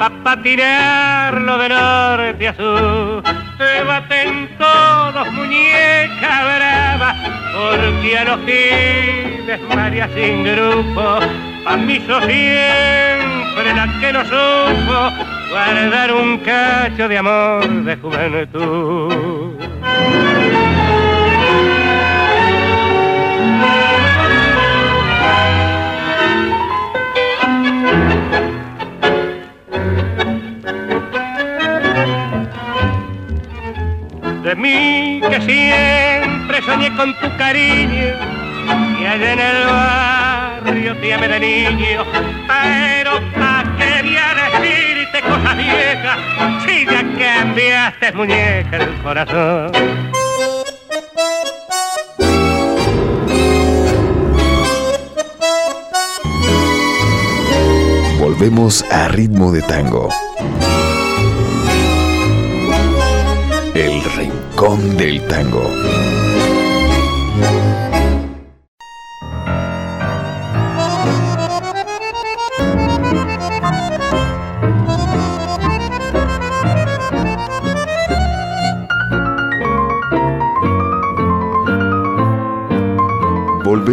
Pa' 0.00 0.10
patinarlo 0.24 1.58
de 1.58 1.68
norte 1.68 2.48
a 2.48 2.54
sur. 2.54 3.22
Te 3.56 3.84
baten 3.84 4.48
todos 4.58 5.32
muñeca 5.32 6.56
brava. 6.56 7.14
Porque 7.54 8.18
a 8.18 8.24
los 8.24 8.40
giles 8.46 9.60
María 9.76 10.08
sin 10.14 10.42
grupo 10.42 11.20
pa' 11.64 11.76
mí 11.76 12.02
sos 12.04 12.24
siempre 12.24 13.74
la 13.76 13.88
que 14.00 14.12
no 14.12 14.24
supo 14.24 15.37
guardar 15.48 16.12
un 16.12 16.38
cacho 16.38 17.08
de 17.08 17.18
amor 17.18 17.68
de 17.68 17.96
juventud. 17.96 19.54
De 34.42 34.54
mí 34.56 35.20
que 35.28 35.40
siempre 35.42 36.62
soñé 36.62 36.94
con 36.96 37.14
tu 37.20 37.36
cariño 37.36 38.14
y 38.98 39.04
allá 39.04 39.32
en 39.32 39.38
el 39.38 39.66
barrio 39.66 40.96
te 40.96 41.28
de 41.28 41.40
niño, 41.40 42.04
pero 42.46 43.20
decirte 45.38 45.42
cosas 45.42 45.56
viejas 45.56 46.18
si 46.64 46.86
ya 46.86 47.02
cambiaste 47.18 48.12
muñeca 48.12 48.76
el 48.76 49.02
corazón? 49.02 49.72
Volvemos 58.18 58.84
a 58.90 59.08
ritmo 59.08 59.52
de 59.52 59.62
tango. 59.62 60.08
El 63.74 64.02
rincón 64.16 64.96
del 64.96 65.26
tango. 65.26 65.70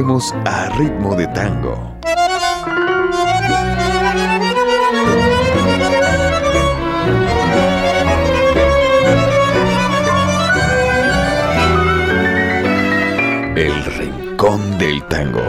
A 0.08 0.70
ritmo 0.78 1.16
de 1.16 1.26
tango. 1.30 1.74
El 13.56 13.86
rincón 13.98 14.78
del 14.78 15.04
tango. 15.08 15.42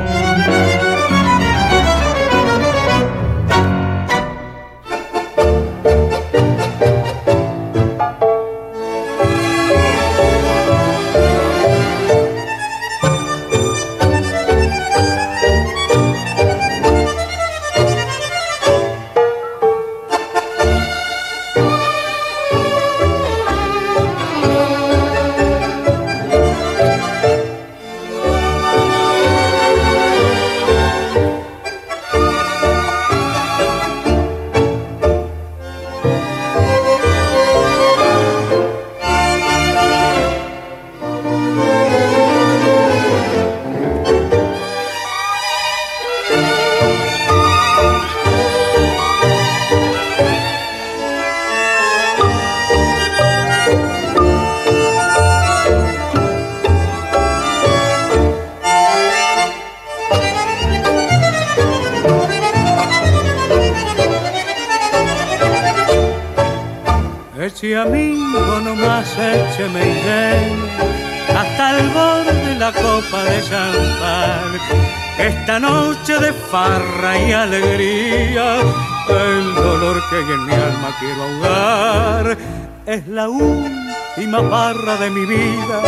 De 84.98 85.10
mi 85.10 85.26
vida, 85.26 85.82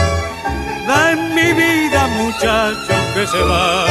da 0.86 1.12
en 1.12 1.34
mi 1.34 1.52
vida, 1.52 2.06
muchacho, 2.08 2.94
que 3.14 3.26
se 3.26 3.42
va. 3.42 3.86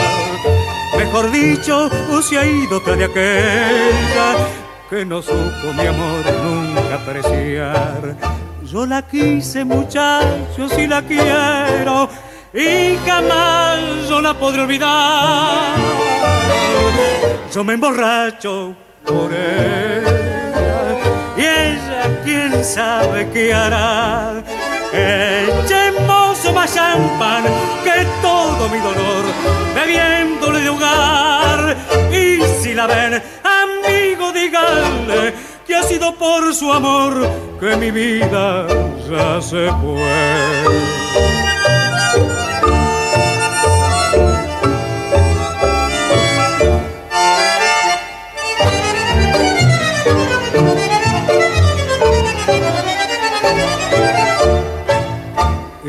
Mejor 0.97 1.31
dicho, 1.31 1.89
o 2.11 2.21
se 2.21 2.37
ha 2.37 2.45
ido 2.45 2.81
tras 2.81 2.97
de 2.97 3.05
aquella 3.05 4.47
que 4.89 5.05
no 5.05 5.21
supo 5.21 5.73
mi 5.75 5.85
amor 5.85 6.23
nunca 6.43 6.95
apreciar. 6.95 8.15
Yo 8.63 8.85
la 8.85 9.01
quise, 9.01 9.65
muchacho, 9.65 10.69
si 10.69 10.87
la 10.87 11.01
quiero, 11.01 12.09
y 12.53 12.97
jamás 13.05 14.07
yo 14.09 14.21
la 14.21 14.33
podré 14.33 14.61
olvidar. 14.61 15.75
Yo 17.53 17.63
me 17.63 17.73
emborracho 17.73 18.75
por 19.05 19.31
ella, 19.33 20.97
y 21.37 21.41
ella 21.41 22.21
quién 22.23 22.63
sabe 22.63 23.29
qué 23.31 23.53
hará. 23.53 24.43
Echemos 24.97 26.53
más 26.53 26.73
champán 26.73 27.43
que 27.83 28.05
todo 28.21 28.69
mi 28.69 28.79
dolor, 28.79 29.25
bebiéndole 29.75 30.61
de 30.61 30.69
hogar. 30.69 31.77
Y 32.11 32.41
si 32.61 32.73
la 32.73 32.87
ven, 32.87 33.21
amigo, 33.43 34.31
díganle 34.31 35.33
que 35.65 35.75
ha 35.75 35.83
sido 35.83 36.15
por 36.15 36.53
su 36.53 36.71
amor 36.71 37.29
que 37.59 37.75
mi 37.75 37.91
vida 37.91 38.65
ya 39.09 39.41
se 39.41 39.69
fue. 39.81 41.46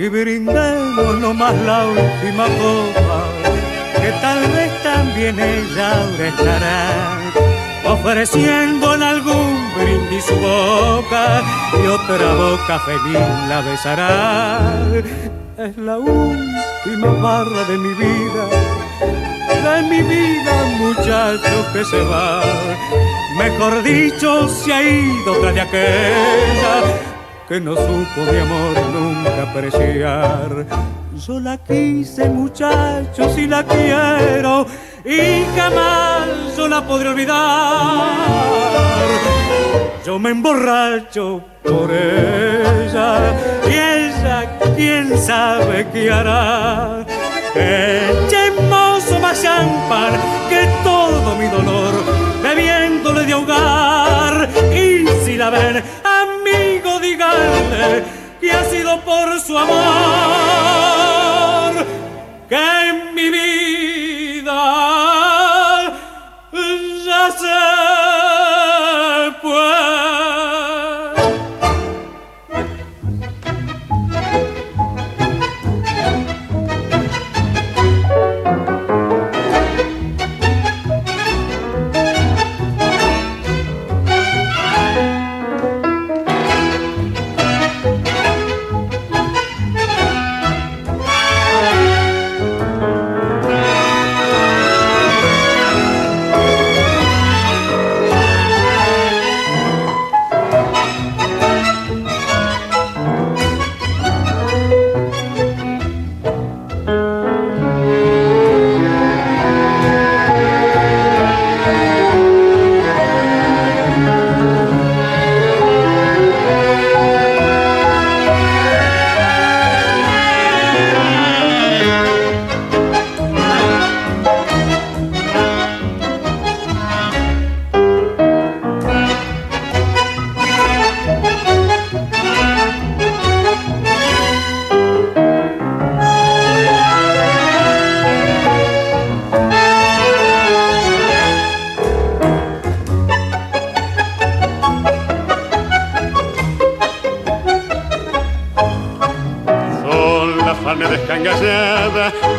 Y 0.08 0.10
brindemos 0.10 1.18
nomás 1.20 1.54
la 1.66 1.86
última 1.86 2.44
copa, 2.44 3.18
que 4.00 4.10
tal 4.22 4.40
vez 4.52 4.82
también 4.82 5.38
ella 5.38 5.86
ahora 5.92 6.28
estará 6.28 7.92
ofreciendo 7.92 8.94
en 8.94 9.02
algún 9.02 9.70
brindis 9.76 10.24
su 10.24 10.34
boca 10.36 11.42
y 11.82 11.86
otra 11.86 12.34
boca 12.34 12.78
feliz 12.80 13.28
la 13.48 13.60
besará. 13.60 14.60
Es 15.58 15.76
la 15.76 15.98
última 15.98 17.10
barra 17.20 17.64
de 17.64 17.76
mi 17.76 17.92
vida, 17.94 18.44
de 19.64 19.82
mi 19.90 20.02
vida 20.02 20.54
muchacho 20.78 21.72
que 21.72 21.84
se 21.84 22.00
va. 22.04 22.42
Mejor 23.36 23.82
dicho, 23.82 24.48
se 24.48 24.72
ha 24.72 24.82
ido 24.82 25.36
tras 25.40 25.54
de 25.54 25.60
aquella 25.60 26.97
que 27.48 27.58
no 27.60 27.74
supo 27.74 28.30
mi 28.30 28.38
amor 28.38 28.74
nunca 28.92 29.50
apreciar. 29.50 30.66
Yo 31.26 31.40
la 31.40 31.56
quise 31.56 32.28
muchacho 32.28 33.34
si 33.34 33.46
la 33.46 33.64
quiero 33.64 34.66
y 35.02 35.44
jamás 35.56 36.28
yo 36.56 36.68
la 36.68 36.86
podré 36.86 37.08
olvidar. 37.08 38.06
Yo 40.04 40.18
me 40.18 40.30
emborracho 40.30 41.42
por 41.64 41.90
ella 41.90 43.34
y 43.66 43.72
ella 43.72 44.58
quién 44.76 45.16
sabe 45.16 45.86
qué 45.90 46.12
hará. 46.12 47.06
Echemos 47.54 49.20
más 49.22 49.42
champán 49.42 50.12
que 50.50 50.68
todo 50.84 51.34
mi 51.36 51.46
dolor 51.46 51.94
bebiéndole 52.42 53.24
de 53.24 53.32
ahogar 53.32 54.48
y 54.72 55.06
si 55.24 55.36
la 55.36 55.50
ven 55.50 55.82
que 58.40 58.52
ha 58.52 58.64
sido 58.64 59.00
por 59.00 59.40
su 59.40 59.58
amor 59.58 59.74
que 62.48 62.56
en 62.56 63.14
mi 63.14 63.28
vida 63.30 64.60
ya 67.04 67.30
se 67.30 67.77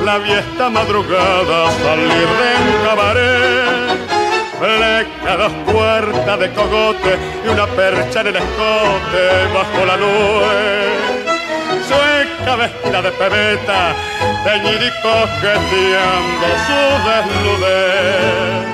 la 0.10 0.18
viesta 0.18 0.70
madrugada, 0.72 1.60
salir 1.84 2.28
de 2.40 2.50
un 2.64 2.70
cabaret. 2.86 3.98
Fleca 4.60 5.38
dos 5.38 5.54
puertas 5.72 6.40
de 6.40 6.48
cogote 6.58 7.12
y 7.46 7.48
una 7.48 7.68
percha 7.68 8.22
en 8.22 8.28
el 8.28 8.38
escote 8.38 9.26
bajo 9.54 9.82
la 9.90 9.98
nube. 10.04 10.58
Sueca 11.88 12.56
vestida 12.56 13.00
de 13.04 13.12
pebeta, 13.22 13.80
teñida 14.46 14.86
y 14.90 14.94
coqueteando 15.06 16.48
su 16.66 16.82
desnudez. 17.08 18.66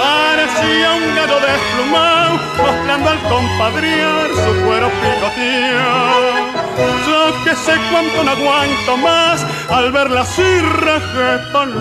Parecía 0.00 0.88
un 1.00 1.06
gallo 1.16 1.38
desplumado, 1.50 2.34
mostrando 2.62 3.10
al 3.10 3.20
compadrear 3.32 4.28
su 4.42 4.50
cuero 4.64 4.88
picoteado. 5.00 6.59
Yo 7.06 7.44
que 7.44 7.54
sé 7.56 7.74
cuánto 7.90 8.24
no 8.24 8.30
aguanto 8.30 8.96
más 8.96 9.44
al 9.70 9.92
verla 9.92 10.22
así 10.22 10.60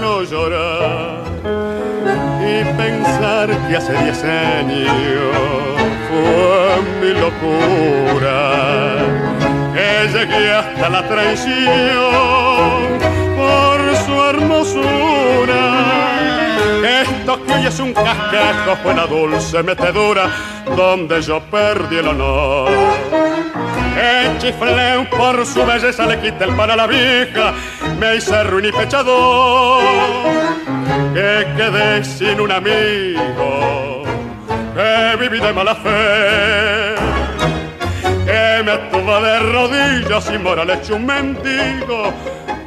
no 0.02 0.24
llorar. 0.24 1.24
Y 2.42 2.64
pensar 2.78 3.50
que 3.68 3.78
hace 3.78 3.94
diez 4.04 4.24
años 4.24 4.90
fue 6.08 6.82
mi 7.02 7.14
locura 7.14 8.40
que 9.74 10.08
llegué 10.12 10.54
hasta 10.54 10.90
la 10.90 11.08
traición 11.08 11.70
por 13.38 13.96
su 14.06 14.24
hermosura. 14.24 15.64
Esto 17.02 17.46
que 17.46 17.54
hoy 17.54 17.66
es 17.66 17.80
un 17.80 17.94
cascajo 17.94 18.76
fue 18.84 18.94
la 18.94 19.06
dulce 19.06 19.64
metedura 19.64 20.30
donde 20.76 21.22
yo 21.22 21.40
perdí 21.42 21.98
el 21.98 22.08
honor. 22.08 22.70
Que 24.00 24.38
chifleo 24.38 25.10
por 25.10 25.46
su 25.46 25.66
belleza 25.66 26.06
le 26.06 26.18
quité 26.22 26.46
el 26.46 26.56
pan 26.56 26.72
a 26.72 26.76
la 26.78 26.88
vieja, 26.88 27.54
me 28.00 28.16
hice 28.16 28.44
ruin 28.46 28.68
y 28.68 28.72
pechador. 28.72 29.84
Que 31.14 31.46
quedé 31.58 32.02
sin 32.06 32.40
un 32.40 32.50
amigo, 32.50 34.04
que 34.74 35.18
viví 35.20 35.42
de 35.42 35.52
mala 35.52 35.76
fe. 35.76 36.96
me 38.64 38.78
tuvo 38.90 39.20
de 39.20 39.40
rodillas 39.40 40.32
y 40.34 40.38
moral 40.38 40.70
hecho 40.70 40.96
un 40.96 41.06
mendigo 41.06 42.14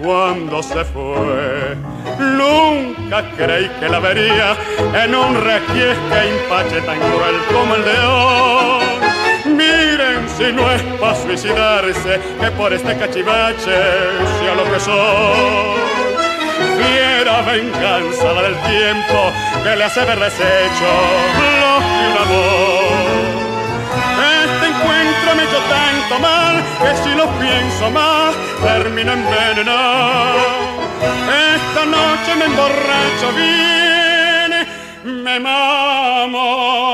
cuando 0.02 0.62
se 0.62 0.84
fue. 0.84 1.76
Nunca 2.18 3.22
creí 3.38 3.70
que 3.80 3.88
la 3.88 4.00
vería 4.00 4.54
en 5.02 5.14
un 5.14 5.34
requiesque 5.42 6.18
impache 6.34 6.82
tan 6.82 6.98
cruel 6.98 7.36
como 7.50 7.74
el 7.76 7.84
de 7.84 7.98
hoy. 8.00 8.11
No 10.54 10.70
es 10.70 10.82
para 11.00 11.14
suicidarse 11.14 12.20
que 12.40 12.50
por 12.52 12.72
este 12.72 12.96
cachivache 12.96 13.78
sea 14.38 14.54
lo 14.54 14.64
que 14.70 14.80
soy. 14.80 15.80
Fiera 16.78 17.42
venganza 17.42 18.32
la 18.32 18.42
del 18.42 18.56
tiempo 18.60 19.32
que 19.64 19.76
le 19.76 19.84
hace 19.84 20.04
ver 20.04 20.18
deshecho 20.18 20.92
lo 21.62 21.78
que 21.86 22.04
un 22.10 22.16
amor. 22.24 23.32
Este 24.44 24.66
encuentro 24.66 25.28
me 25.36 25.42
echó 25.44 25.60
tanto 25.68 26.18
mal 26.20 26.62
que 26.82 26.90
si 27.02 27.14
lo 27.14 27.26
pienso 27.40 27.90
más 27.90 28.34
termino 28.62 29.12
envenenado. 29.12 30.62
Esta 31.54 31.86
noche 31.86 32.34
me 32.38 32.44
emborracho 32.44 33.32
bien, 33.36 35.22
me 35.24 35.40
mamo 35.40 36.92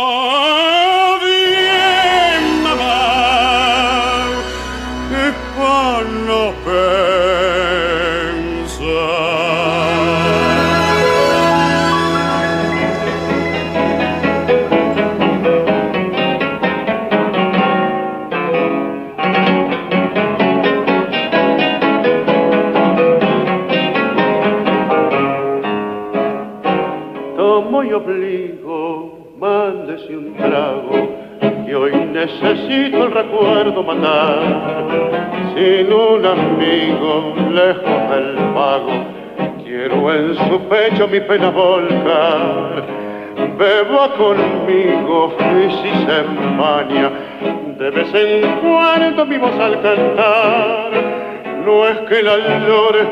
necesito 32.41 33.05
el 33.05 33.13
recuerdo 33.13 33.83
matar. 33.83 34.41
Sin 35.55 35.93
un 35.93 36.25
amigo, 36.25 37.35
lejos 37.53 38.11
del 38.11 38.37
pago, 38.55 38.93
quiero 39.65 40.15
en 40.15 40.35
su 40.37 40.61
pecho 40.69 41.09
mi 41.09 41.21
pena 41.21 41.51
volcar. 41.51 42.85
Beba 43.57 44.09
conmigo 44.17 45.35
y 45.39 45.71
si 45.71 46.07
se 46.07 46.21
empaña, 46.21 47.11
de 47.79 47.91
vez 47.91 48.15
en 48.15 48.61
cuando 48.61 49.27
mi 49.27 49.39
voz 49.39 49.59
al 49.59 49.81
cantar. 49.83 50.91
No 51.65 51.87
es 51.87 51.99
que 52.09 52.23
la 52.23 52.37
llore 52.67 53.07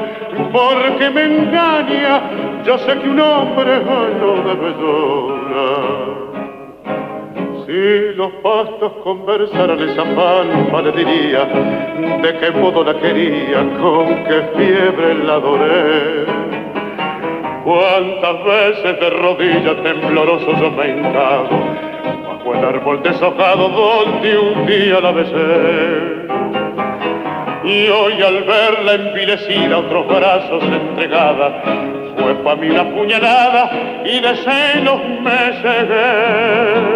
porque 0.53 1.11
me 1.11 1.23
engaña, 1.25 2.63
yo 2.65 2.79
sé 2.79 2.99
que 2.99 3.09
un 3.09 3.21
hombre 3.21 3.81
no 3.85 4.37
debe 4.43 4.71
llorar. 4.81 6.26
Si 7.67 8.15
los 8.15 8.31
pastos 8.45 8.93
conversaran 9.03 9.81
esa 9.81 10.05
pampa 10.05 10.83
le 10.83 10.93
diría 10.93 11.45
de 12.23 12.39
qué 12.39 12.53
modo 12.53 12.85
la 12.85 12.95
quería, 12.95 13.59
con 13.81 14.07
qué 14.23 14.43
fiebre 14.57 15.15
la 15.25 15.35
adoré. 15.35 16.27
Cuántas 17.65 18.45
veces 18.45 19.01
de 19.01 19.11
rodillas 19.11 19.83
tembloroso 19.83 20.53
yo 20.61 20.71
me 20.71 20.91
hincado 20.91 21.49
bajo 22.29 22.55
el 22.55 22.65
árbol 22.65 23.03
deshojado 23.03 23.69
donde 23.69 24.39
un 24.39 24.67
día 24.67 25.01
la 25.01 25.11
besé. 25.11 26.27
Y 27.65 27.89
hoy 27.89 28.23
al 28.23 28.45
verla 28.45 28.95
envilecida 28.95 29.79
otros 29.79 30.07
brazos 30.07 30.63
entregada, 30.63 31.63
fue 32.17 32.33
pa' 32.45 32.55
mí 32.55 32.71
una 32.71 32.85
puñalada 32.95 33.71
y 34.05 34.21
de 34.21 34.37
celos 34.37 35.01
me 35.25 35.53
cegué. 35.63 36.96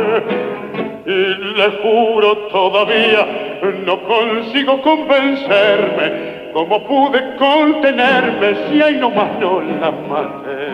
Le 1.11 1.71
juro 1.83 2.37
todavía, 2.53 3.27
no 3.85 4.01
consigo 4.03 4.81
convencerme 4.81 6.53
cómo 6.53 6.87
pude 6.87 7.35
contenerme 7.37 8.55
si 8.69 8.81
ahí 8.81 8.95
nomás 8.95 9.37
no 9.41 9.61
la 9.61 9.91
maté. 9.91 10.69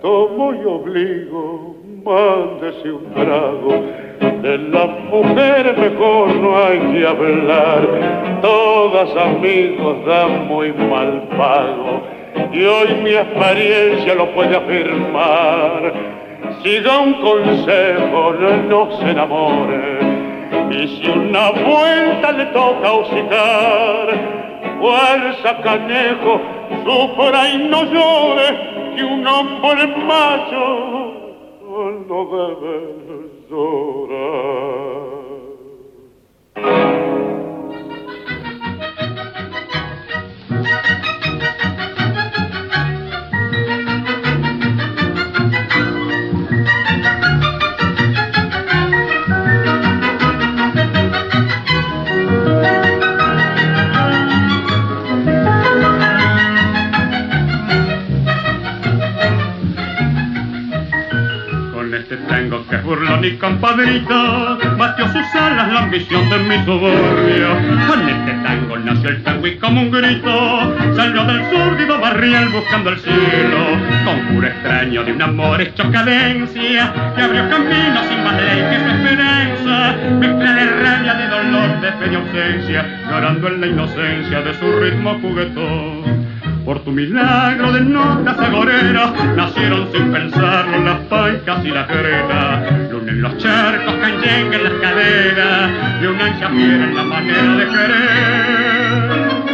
Tomo 0.00 0.54
y 0.54 0.64
obligo, 0.64 1.76
mándese 2.04 2.90
un 2.90 3.12
trago. 3.12 3.84
De 4.40 4.58
las 4.58 4.88
mujeres 5.10 5.76
mejor 5.76 6.34
no 6.36 6.56
hay 6.56 6.78
que 6.78 7.06
hablar, 7.06 8.40
todas 8.40 9.14
amigos 9.14 10.06
dan 10.06 10.46
muy 10.48 10.72
mal 10.72 11.28
pago. 11.36 12.02
Y 12.50 12.64
hoy 12.64 12.94
mi 13.02 13.10
experiencia 13.10 14.14
lo 14.14 14.26
puede 14.32 14.56
afirmar. 14.56 16.23
Siga 16.64 16.98
un 16.98 17.12
consejo, 17.20 18.32
no 18.70 18.98
se 18.98 19.10
enamore. 19.10 19.98
Y 20.70 20.88
si 20.96 21.10
una 21.10 21.50
vuelta 21.50 22.32
le 22.32 22.46
toca 22.46 22.90
hocicar, 22.90 24.08
fuerza 24.80 25.60
canejo, 25.60 26.40
sufra 26.86 27.50
y 27.50 27.58
no 27.68 27.84
llore, 27.84 28.96
que 28.96 29.04
un 29.04 29.26
hombre 29.26 29.88
macho 30.06 31.12
no 32.08 32.24
debe 32.32 32.96
llorar. 33.50 35.13
Burlón 62.84 63.24
y 63.24 63.36
compadrito, 63.36 64.58
batió 64.76 65.06
sus 65.08 65.34
alas 65.34 65.72
la 65.72 65.80
ambición 65.80 66.28
de 66.28 66.38
mi 66.38 66.56
suburbio. 66.64 67.48
Con 67.88 68.08
este 68.08 68.32
tango 68.42 68.78
nació 68.78 69.08
el 69.10 69.22
tango 69.22 69.46
y 69.46 69.56
como 69.56 69.82
un 69.82 69.90
grito, 69.90 70.94
salió 70.94 71.24
del 71.24 71.42
surdido 71.50 71.98
barrial 71.98 72.48
buscando 72.50 72.90
el 72.90 72.98
cielo. 73.00 73.58
Conjuro 74.04 74.46
extraño 74.46 75.02
de 75.04 75.12
un 75.12 75.22
amor 75.22 75.60
hecho 75.60 75.90
cadencia, 75.90 76.92
que 77.16 77.22
abrió 77.22 77.48
camino 77.48 78.02
sin 78.08 78.24
más 78.24 78.36
ley 78.36 78.64
que 78.70 78.78
su 78.78 78.96
esperanza. 78.96 79.96
Mezcla 80.20 80.52
de 80.52 80.82
rabia, 80.82 81.14
de 81.14 81.28
dolor, 81.28 81.80
de 81.80 81.92
fe 81.92 82.16
ausencia, 82.16 83.00
llorando 83.08 83.48
en 83.48 83.60
la 83.60 83.66
inocencia 83.66 84.42
de 84.42 84.54
su 84.54 84.72
ritmo 84.80 85.18
juguetón. 85.20 86.23
Por 86.64 86.80
tu 86.82 86.92
milagro 86.92 87.72
de 87.72 87.82
notas 87.82 88.38
agoreras 88.38 89.12
nacieron 89.36 89.86
sin 89.92 90.10
pensarlo 90.10 90.82
las 90.82 90.98
paicas 91.10 91.62
y 91.62 91.68
las 91.68 91.86
gretas. 91.86 92.90
Luna 92.90 93.12
en 93.12 93.20
los 93.20 93.36
charcos, 93.36 93.94
canyengue 94.00 94.56
en 94.56 94.64
las 94.64 94.72
caderas 94.80 95.70
y 96.00 96.06
una 96.06 96.24
ancha 96.24 96.48
fiera 96.48 96.84
en 96.84 96.96
la 96.96 97.04
manera 97.04 97.56
de 97.56 97.66
querer. 97.68 99.44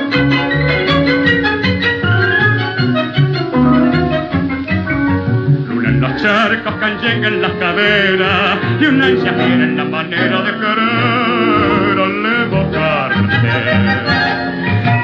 Luna 5.69 5.89
en 5.89 6.01
los 6.01 6.23
charcos, 6.23 6.75
canyengue 6.77 7.27
en 7.27 7.43
las 7.43 7.53
caderas 7.53 8.59
y 8.81 8.85
una 8.85 9.07
ancha 9.07 9.33
fiera 9.33 9.65
en 9.65 9.77
la 9.77 9.85
manera 9.85 10.43
de 10.43 10.53
querer. 10.53 11.99
Al 12.01 12.27
evocarte, 12.45 13.51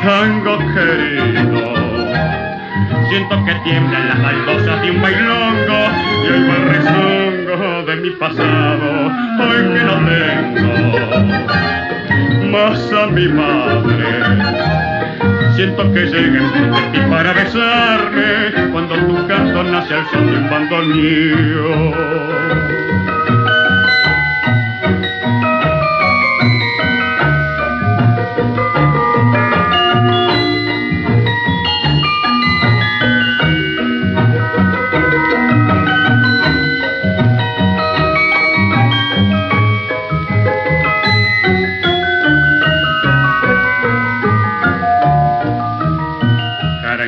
tango 0.04 0.58
querido. 0.72 1.75
Siento 3.08 3.44
que 3.44 3.54
tiemblan 3.64 4.08
las 4.08 4.22
baldosas 4.22 4.82
de 4.82 4.90
un 4.90 5.00
bailongo 5.00 5.78
y 6.24 6.28
oigo 6.28 6.52
el 6.54 6.68
rezongo 6.68 7.84
de 7.86 7.96
mi 7.96 8.10
pasado, 8.10 8.88
hoy 9.40 9.58
que 9.74 9.82
no 9.84 9.94
tengo 10.06 10.76
más 12.50 12.92
a 12.92 13.06
mi 13.06 13.28
madre. 13.28 14.06
Siento 15.54 15.92
que 15.92 16.00
lleguen 16.00 16.52
de 16.52 16.82
ti 16.92 17.00
para 17.08 17.32
besarme 17.32 18.70
cuando 18.72 18.94
tu 18.96 19.26
canto 19.28 19.62
nace 19.62 19.94
al 19.94 20.06
son 20.10 20.26
de 20.26 20.38
un 20.38 20.50
bandoneón. 20.50 21.94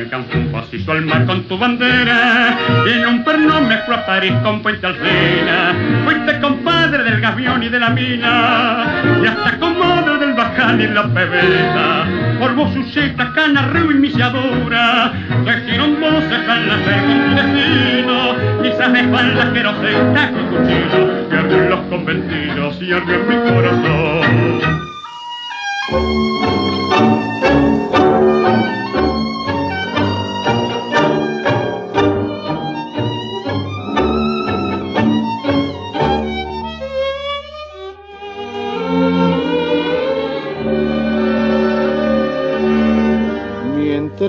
Danza 0.09 0.37
un 0.37 0.51
pasito 0.51 0.91
al 0.91 1.05
mar 1.05 1.25
con 1.27 1.43
tu 1.43 1.55
bandera 1.55 2.57
y 2.87 2.89
en 2.93 3.05
un 3.05 3.23
perno 3.23 3.61
me 3.61 3.77
fue 3.79 3.93
a 3.93 4.05
París 4.07 4.33
con 4.43 4.63
Puente 4.63 4.87
Alcena. 4.87 5.75
Fuiste 6.03 6.39
compadre 6.39 7.03
del 7.03 7.21
gavión 7.21 7.61
y 7.61 7.69
de 7.69 7.79
la 7.79 7.91
mina 7.91 8.87
y 9.21 9.27
hasta 9.27 9.59
comodo 9.59 10.17
del 10.17 10.33
bajal 10.33 10.81
y 10.81 10.87
la 10.87 11.03
pebeta. 11.13 12.07
Por 12.39 12.55
vos 12.55 12.75
Uceta, 12.75 13.31
cana, 13.33 13.67
río 13.67 13.91
y 13.91 13.95
misiadura, 13.95 15.13
tejieron 15.45 16.01
voces 16.01 16.49
al 16.49 16.67
nacer 16.67 17.01
con 17.05 17.25
tu 17.25 17.35
destino. 17.35 18.35
Quizás 18.63 18.91
de 18.93 18.99
espaldas 19.01 19.49
que 19.53 19.63
no 19.63 19.73
se 19.79 19.93
con 20.33 20.47
cuchillo 20.47 21.27
y 21.31 21.35
ardió 21.35 21.57
en 21.57 21.69
los 21.69 21.81
conventidos 21.81 22.81
y 22.81 22.91
ardió 22.93 23.15
en 23.15 23.27
mi 23.27 23.35
corazón. 23.51 24.79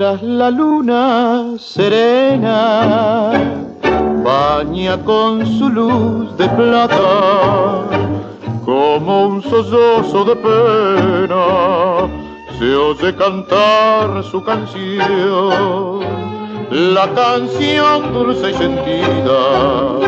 Mientras 0.01 0.23
la 0.23 0.49
luna 0.49 1.59
serena 1.59 3.31
baña 4.25 4.97
con 5.03 5.45
su 5.45 5.69
luz 5.69 6.35
de 6.37 6.49
plata 6.49 7.83
como 8.65 9.27
un 9.27 9.43
sollozo 9.43 10.25
de 10.25 10.35
pena 10.37 11.45
se 12.57 12.75
oye 12.75 13.15
cantar 13.15 14.23
su 14.23 14.43
canción, 14.43 15.99
la 16.71 17.07
canción 17.13 18.11
dulce 18.11 18.49
y 18.49 18.53
sentida 18.55 19.99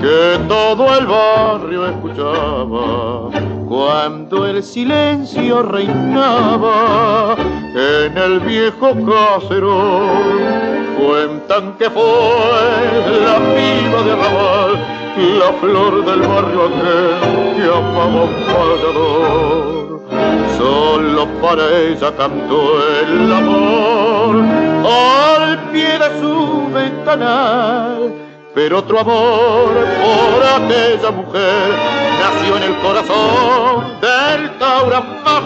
que 0.00 0.40
todo 0.48 0.98
el 0.98 1.06
barrio 1.06 1.86
escuchaba 1.86 3.30
cuando 3.68 4.44
el 4.44 4.60
silencio 4.60 5.62
reinaba 5.62 7.36
en 7.74 8.18
el 8.18 8.40
viejo 8.40 8.94
caserón. 9.06 10.50
Cuentan 10.98 11.78
que 11.78 11.88
fue 11.90 12.02
la 13.24 13.38
piba 13.38 14.02
de 14.02 14.16
Raval 14.16 15.00
la 15.38 15.52
flor 15.60 16.04
del 16.04 16.20
barrio 16.20 16.66
aquel 16.66 17.56
que 17.56 17.64
amaba 17.64 18.24
un 18.24 18.34
fallador. 18.46 20.00
Solo 20.56 21.22
para 21.42 21.64
ella 21.78 22.10
cantó 22.16 22.60
el 23.02 23.32
amor 23.32 24.36
al 24.86 25.58
pie 25.70 25.98
de 25.98 26.08
su 26.20 26.36
ventanal. 26.72 28.12
Pero 28.54 28.78
otro 28.78 29.00
amor 29.00 29.72
por 30.02 30.44
aquella 30.44 31.10
mujer 31.12 31.68
nació 32.20 32.56
en 32.56 32.62
el 32.64 32.74
corazón 32.80 34.00
del 34.00 34.50
Taura 34.58 35.00
más. 35.24 35.40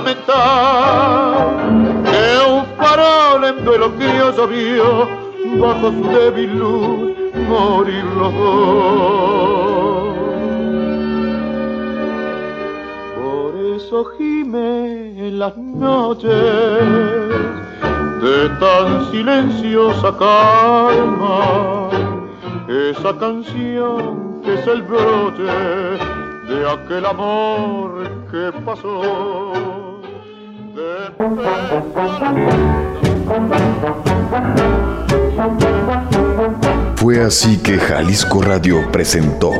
Que 2.14 2.38
un 2.48 2.64
farol 2.76 3.42
en 3.44 3.64
duelo 3.64 3.90
criollo 3.96 4.46
vio 4.46 5.08
bajo 5.60 5.90
su 5.90 6.02
débil 6.16 6.58
luz 6.60 7.12
morir 7.48 8.04
los 8.04 8.32
dos. 8.34 10.14
Por 13.16 13.50
eso 13.74 14.04
gime 14.16 15.26
en 15.26 15.40
las 15.40 15.56
noches 15.56 16.30
de 18.22 18.48
tan 18.60 19.10
silenciosa 19.10 20.16
calma, 20.16 21.88
esa 22.68 23.18
canción 23.18 24.40
que 24.44 24.54
es 24.54 24.66
el 24.68 24.82
broche 24.82 25.42
de 26.48 26.70
aquel 26.70 27.06
amor 27.06 28.08
que 28.30 28.52
pasó. 28.64 29.83
Fue 36.96 37.22
así 37.22 37.58
que 37.58 37.78
Jalisco 37.78 38.42
Radio 38.42 38.90
presentó 38.90 39.52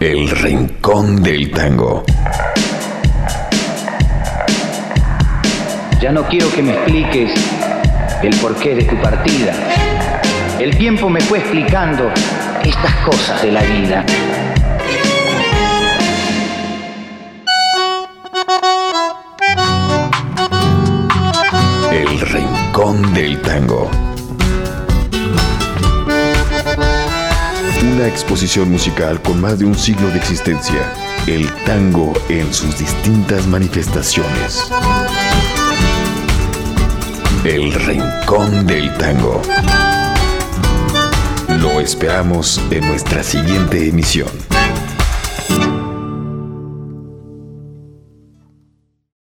El 0.00 0.30
Rincón 0.30 1.22
del 1.22 1.50
Tango. 1.50 2.02
Ya 6.00 6.12
no 6.12 6.22
quiero 6.24 6.50
que 6.50 6.62
me 6.62 6.72
expliques 6.72 7.32
el 8.22 8.34
porqué 8.36 8.74
de 8.74 8.84
tu 8.84 8.96
partida. 8.96 9.52
El 10.58 10.76
tiempo 10.76 11.08
me 11.08 11.20
fue 11.20 11.38
explicando 11.38 12.10
estas 12.64 12.94
cosas 13.04 13.42
de 13.42 13.52
la 13.52 13.62
vida. 13.62 14.04
Del 22.92 23.40
Tango. 23.40 23.90
Una 27.94 28.06
exposición 28.06 28.70
musical 28.70 29.22
con 29.22 29.40
más 29.40 29.58
de 29.58 29.64
un 29.64 29.74
siglo 29.74 30.08
de 30.08 30.18
existencia. 30.18 30.92
El 31.26 31.50
tango 31.64 32.12
en 32.28 32.52
sus 32.52 32.78
distintas 32.78 33.46
manifestaciones. 33.46 34.70
El 37.44 37.72
Rincón 37.72 38.66
del 38.66 38.92
Tango. 38.98 39.40
Lo 41.48 41.80
esperamos 41.80 42.60
en 42.70 42.86
nuestra 42.86 43.22
siguiente 43.22 43.88
emisión. 43.88 44.51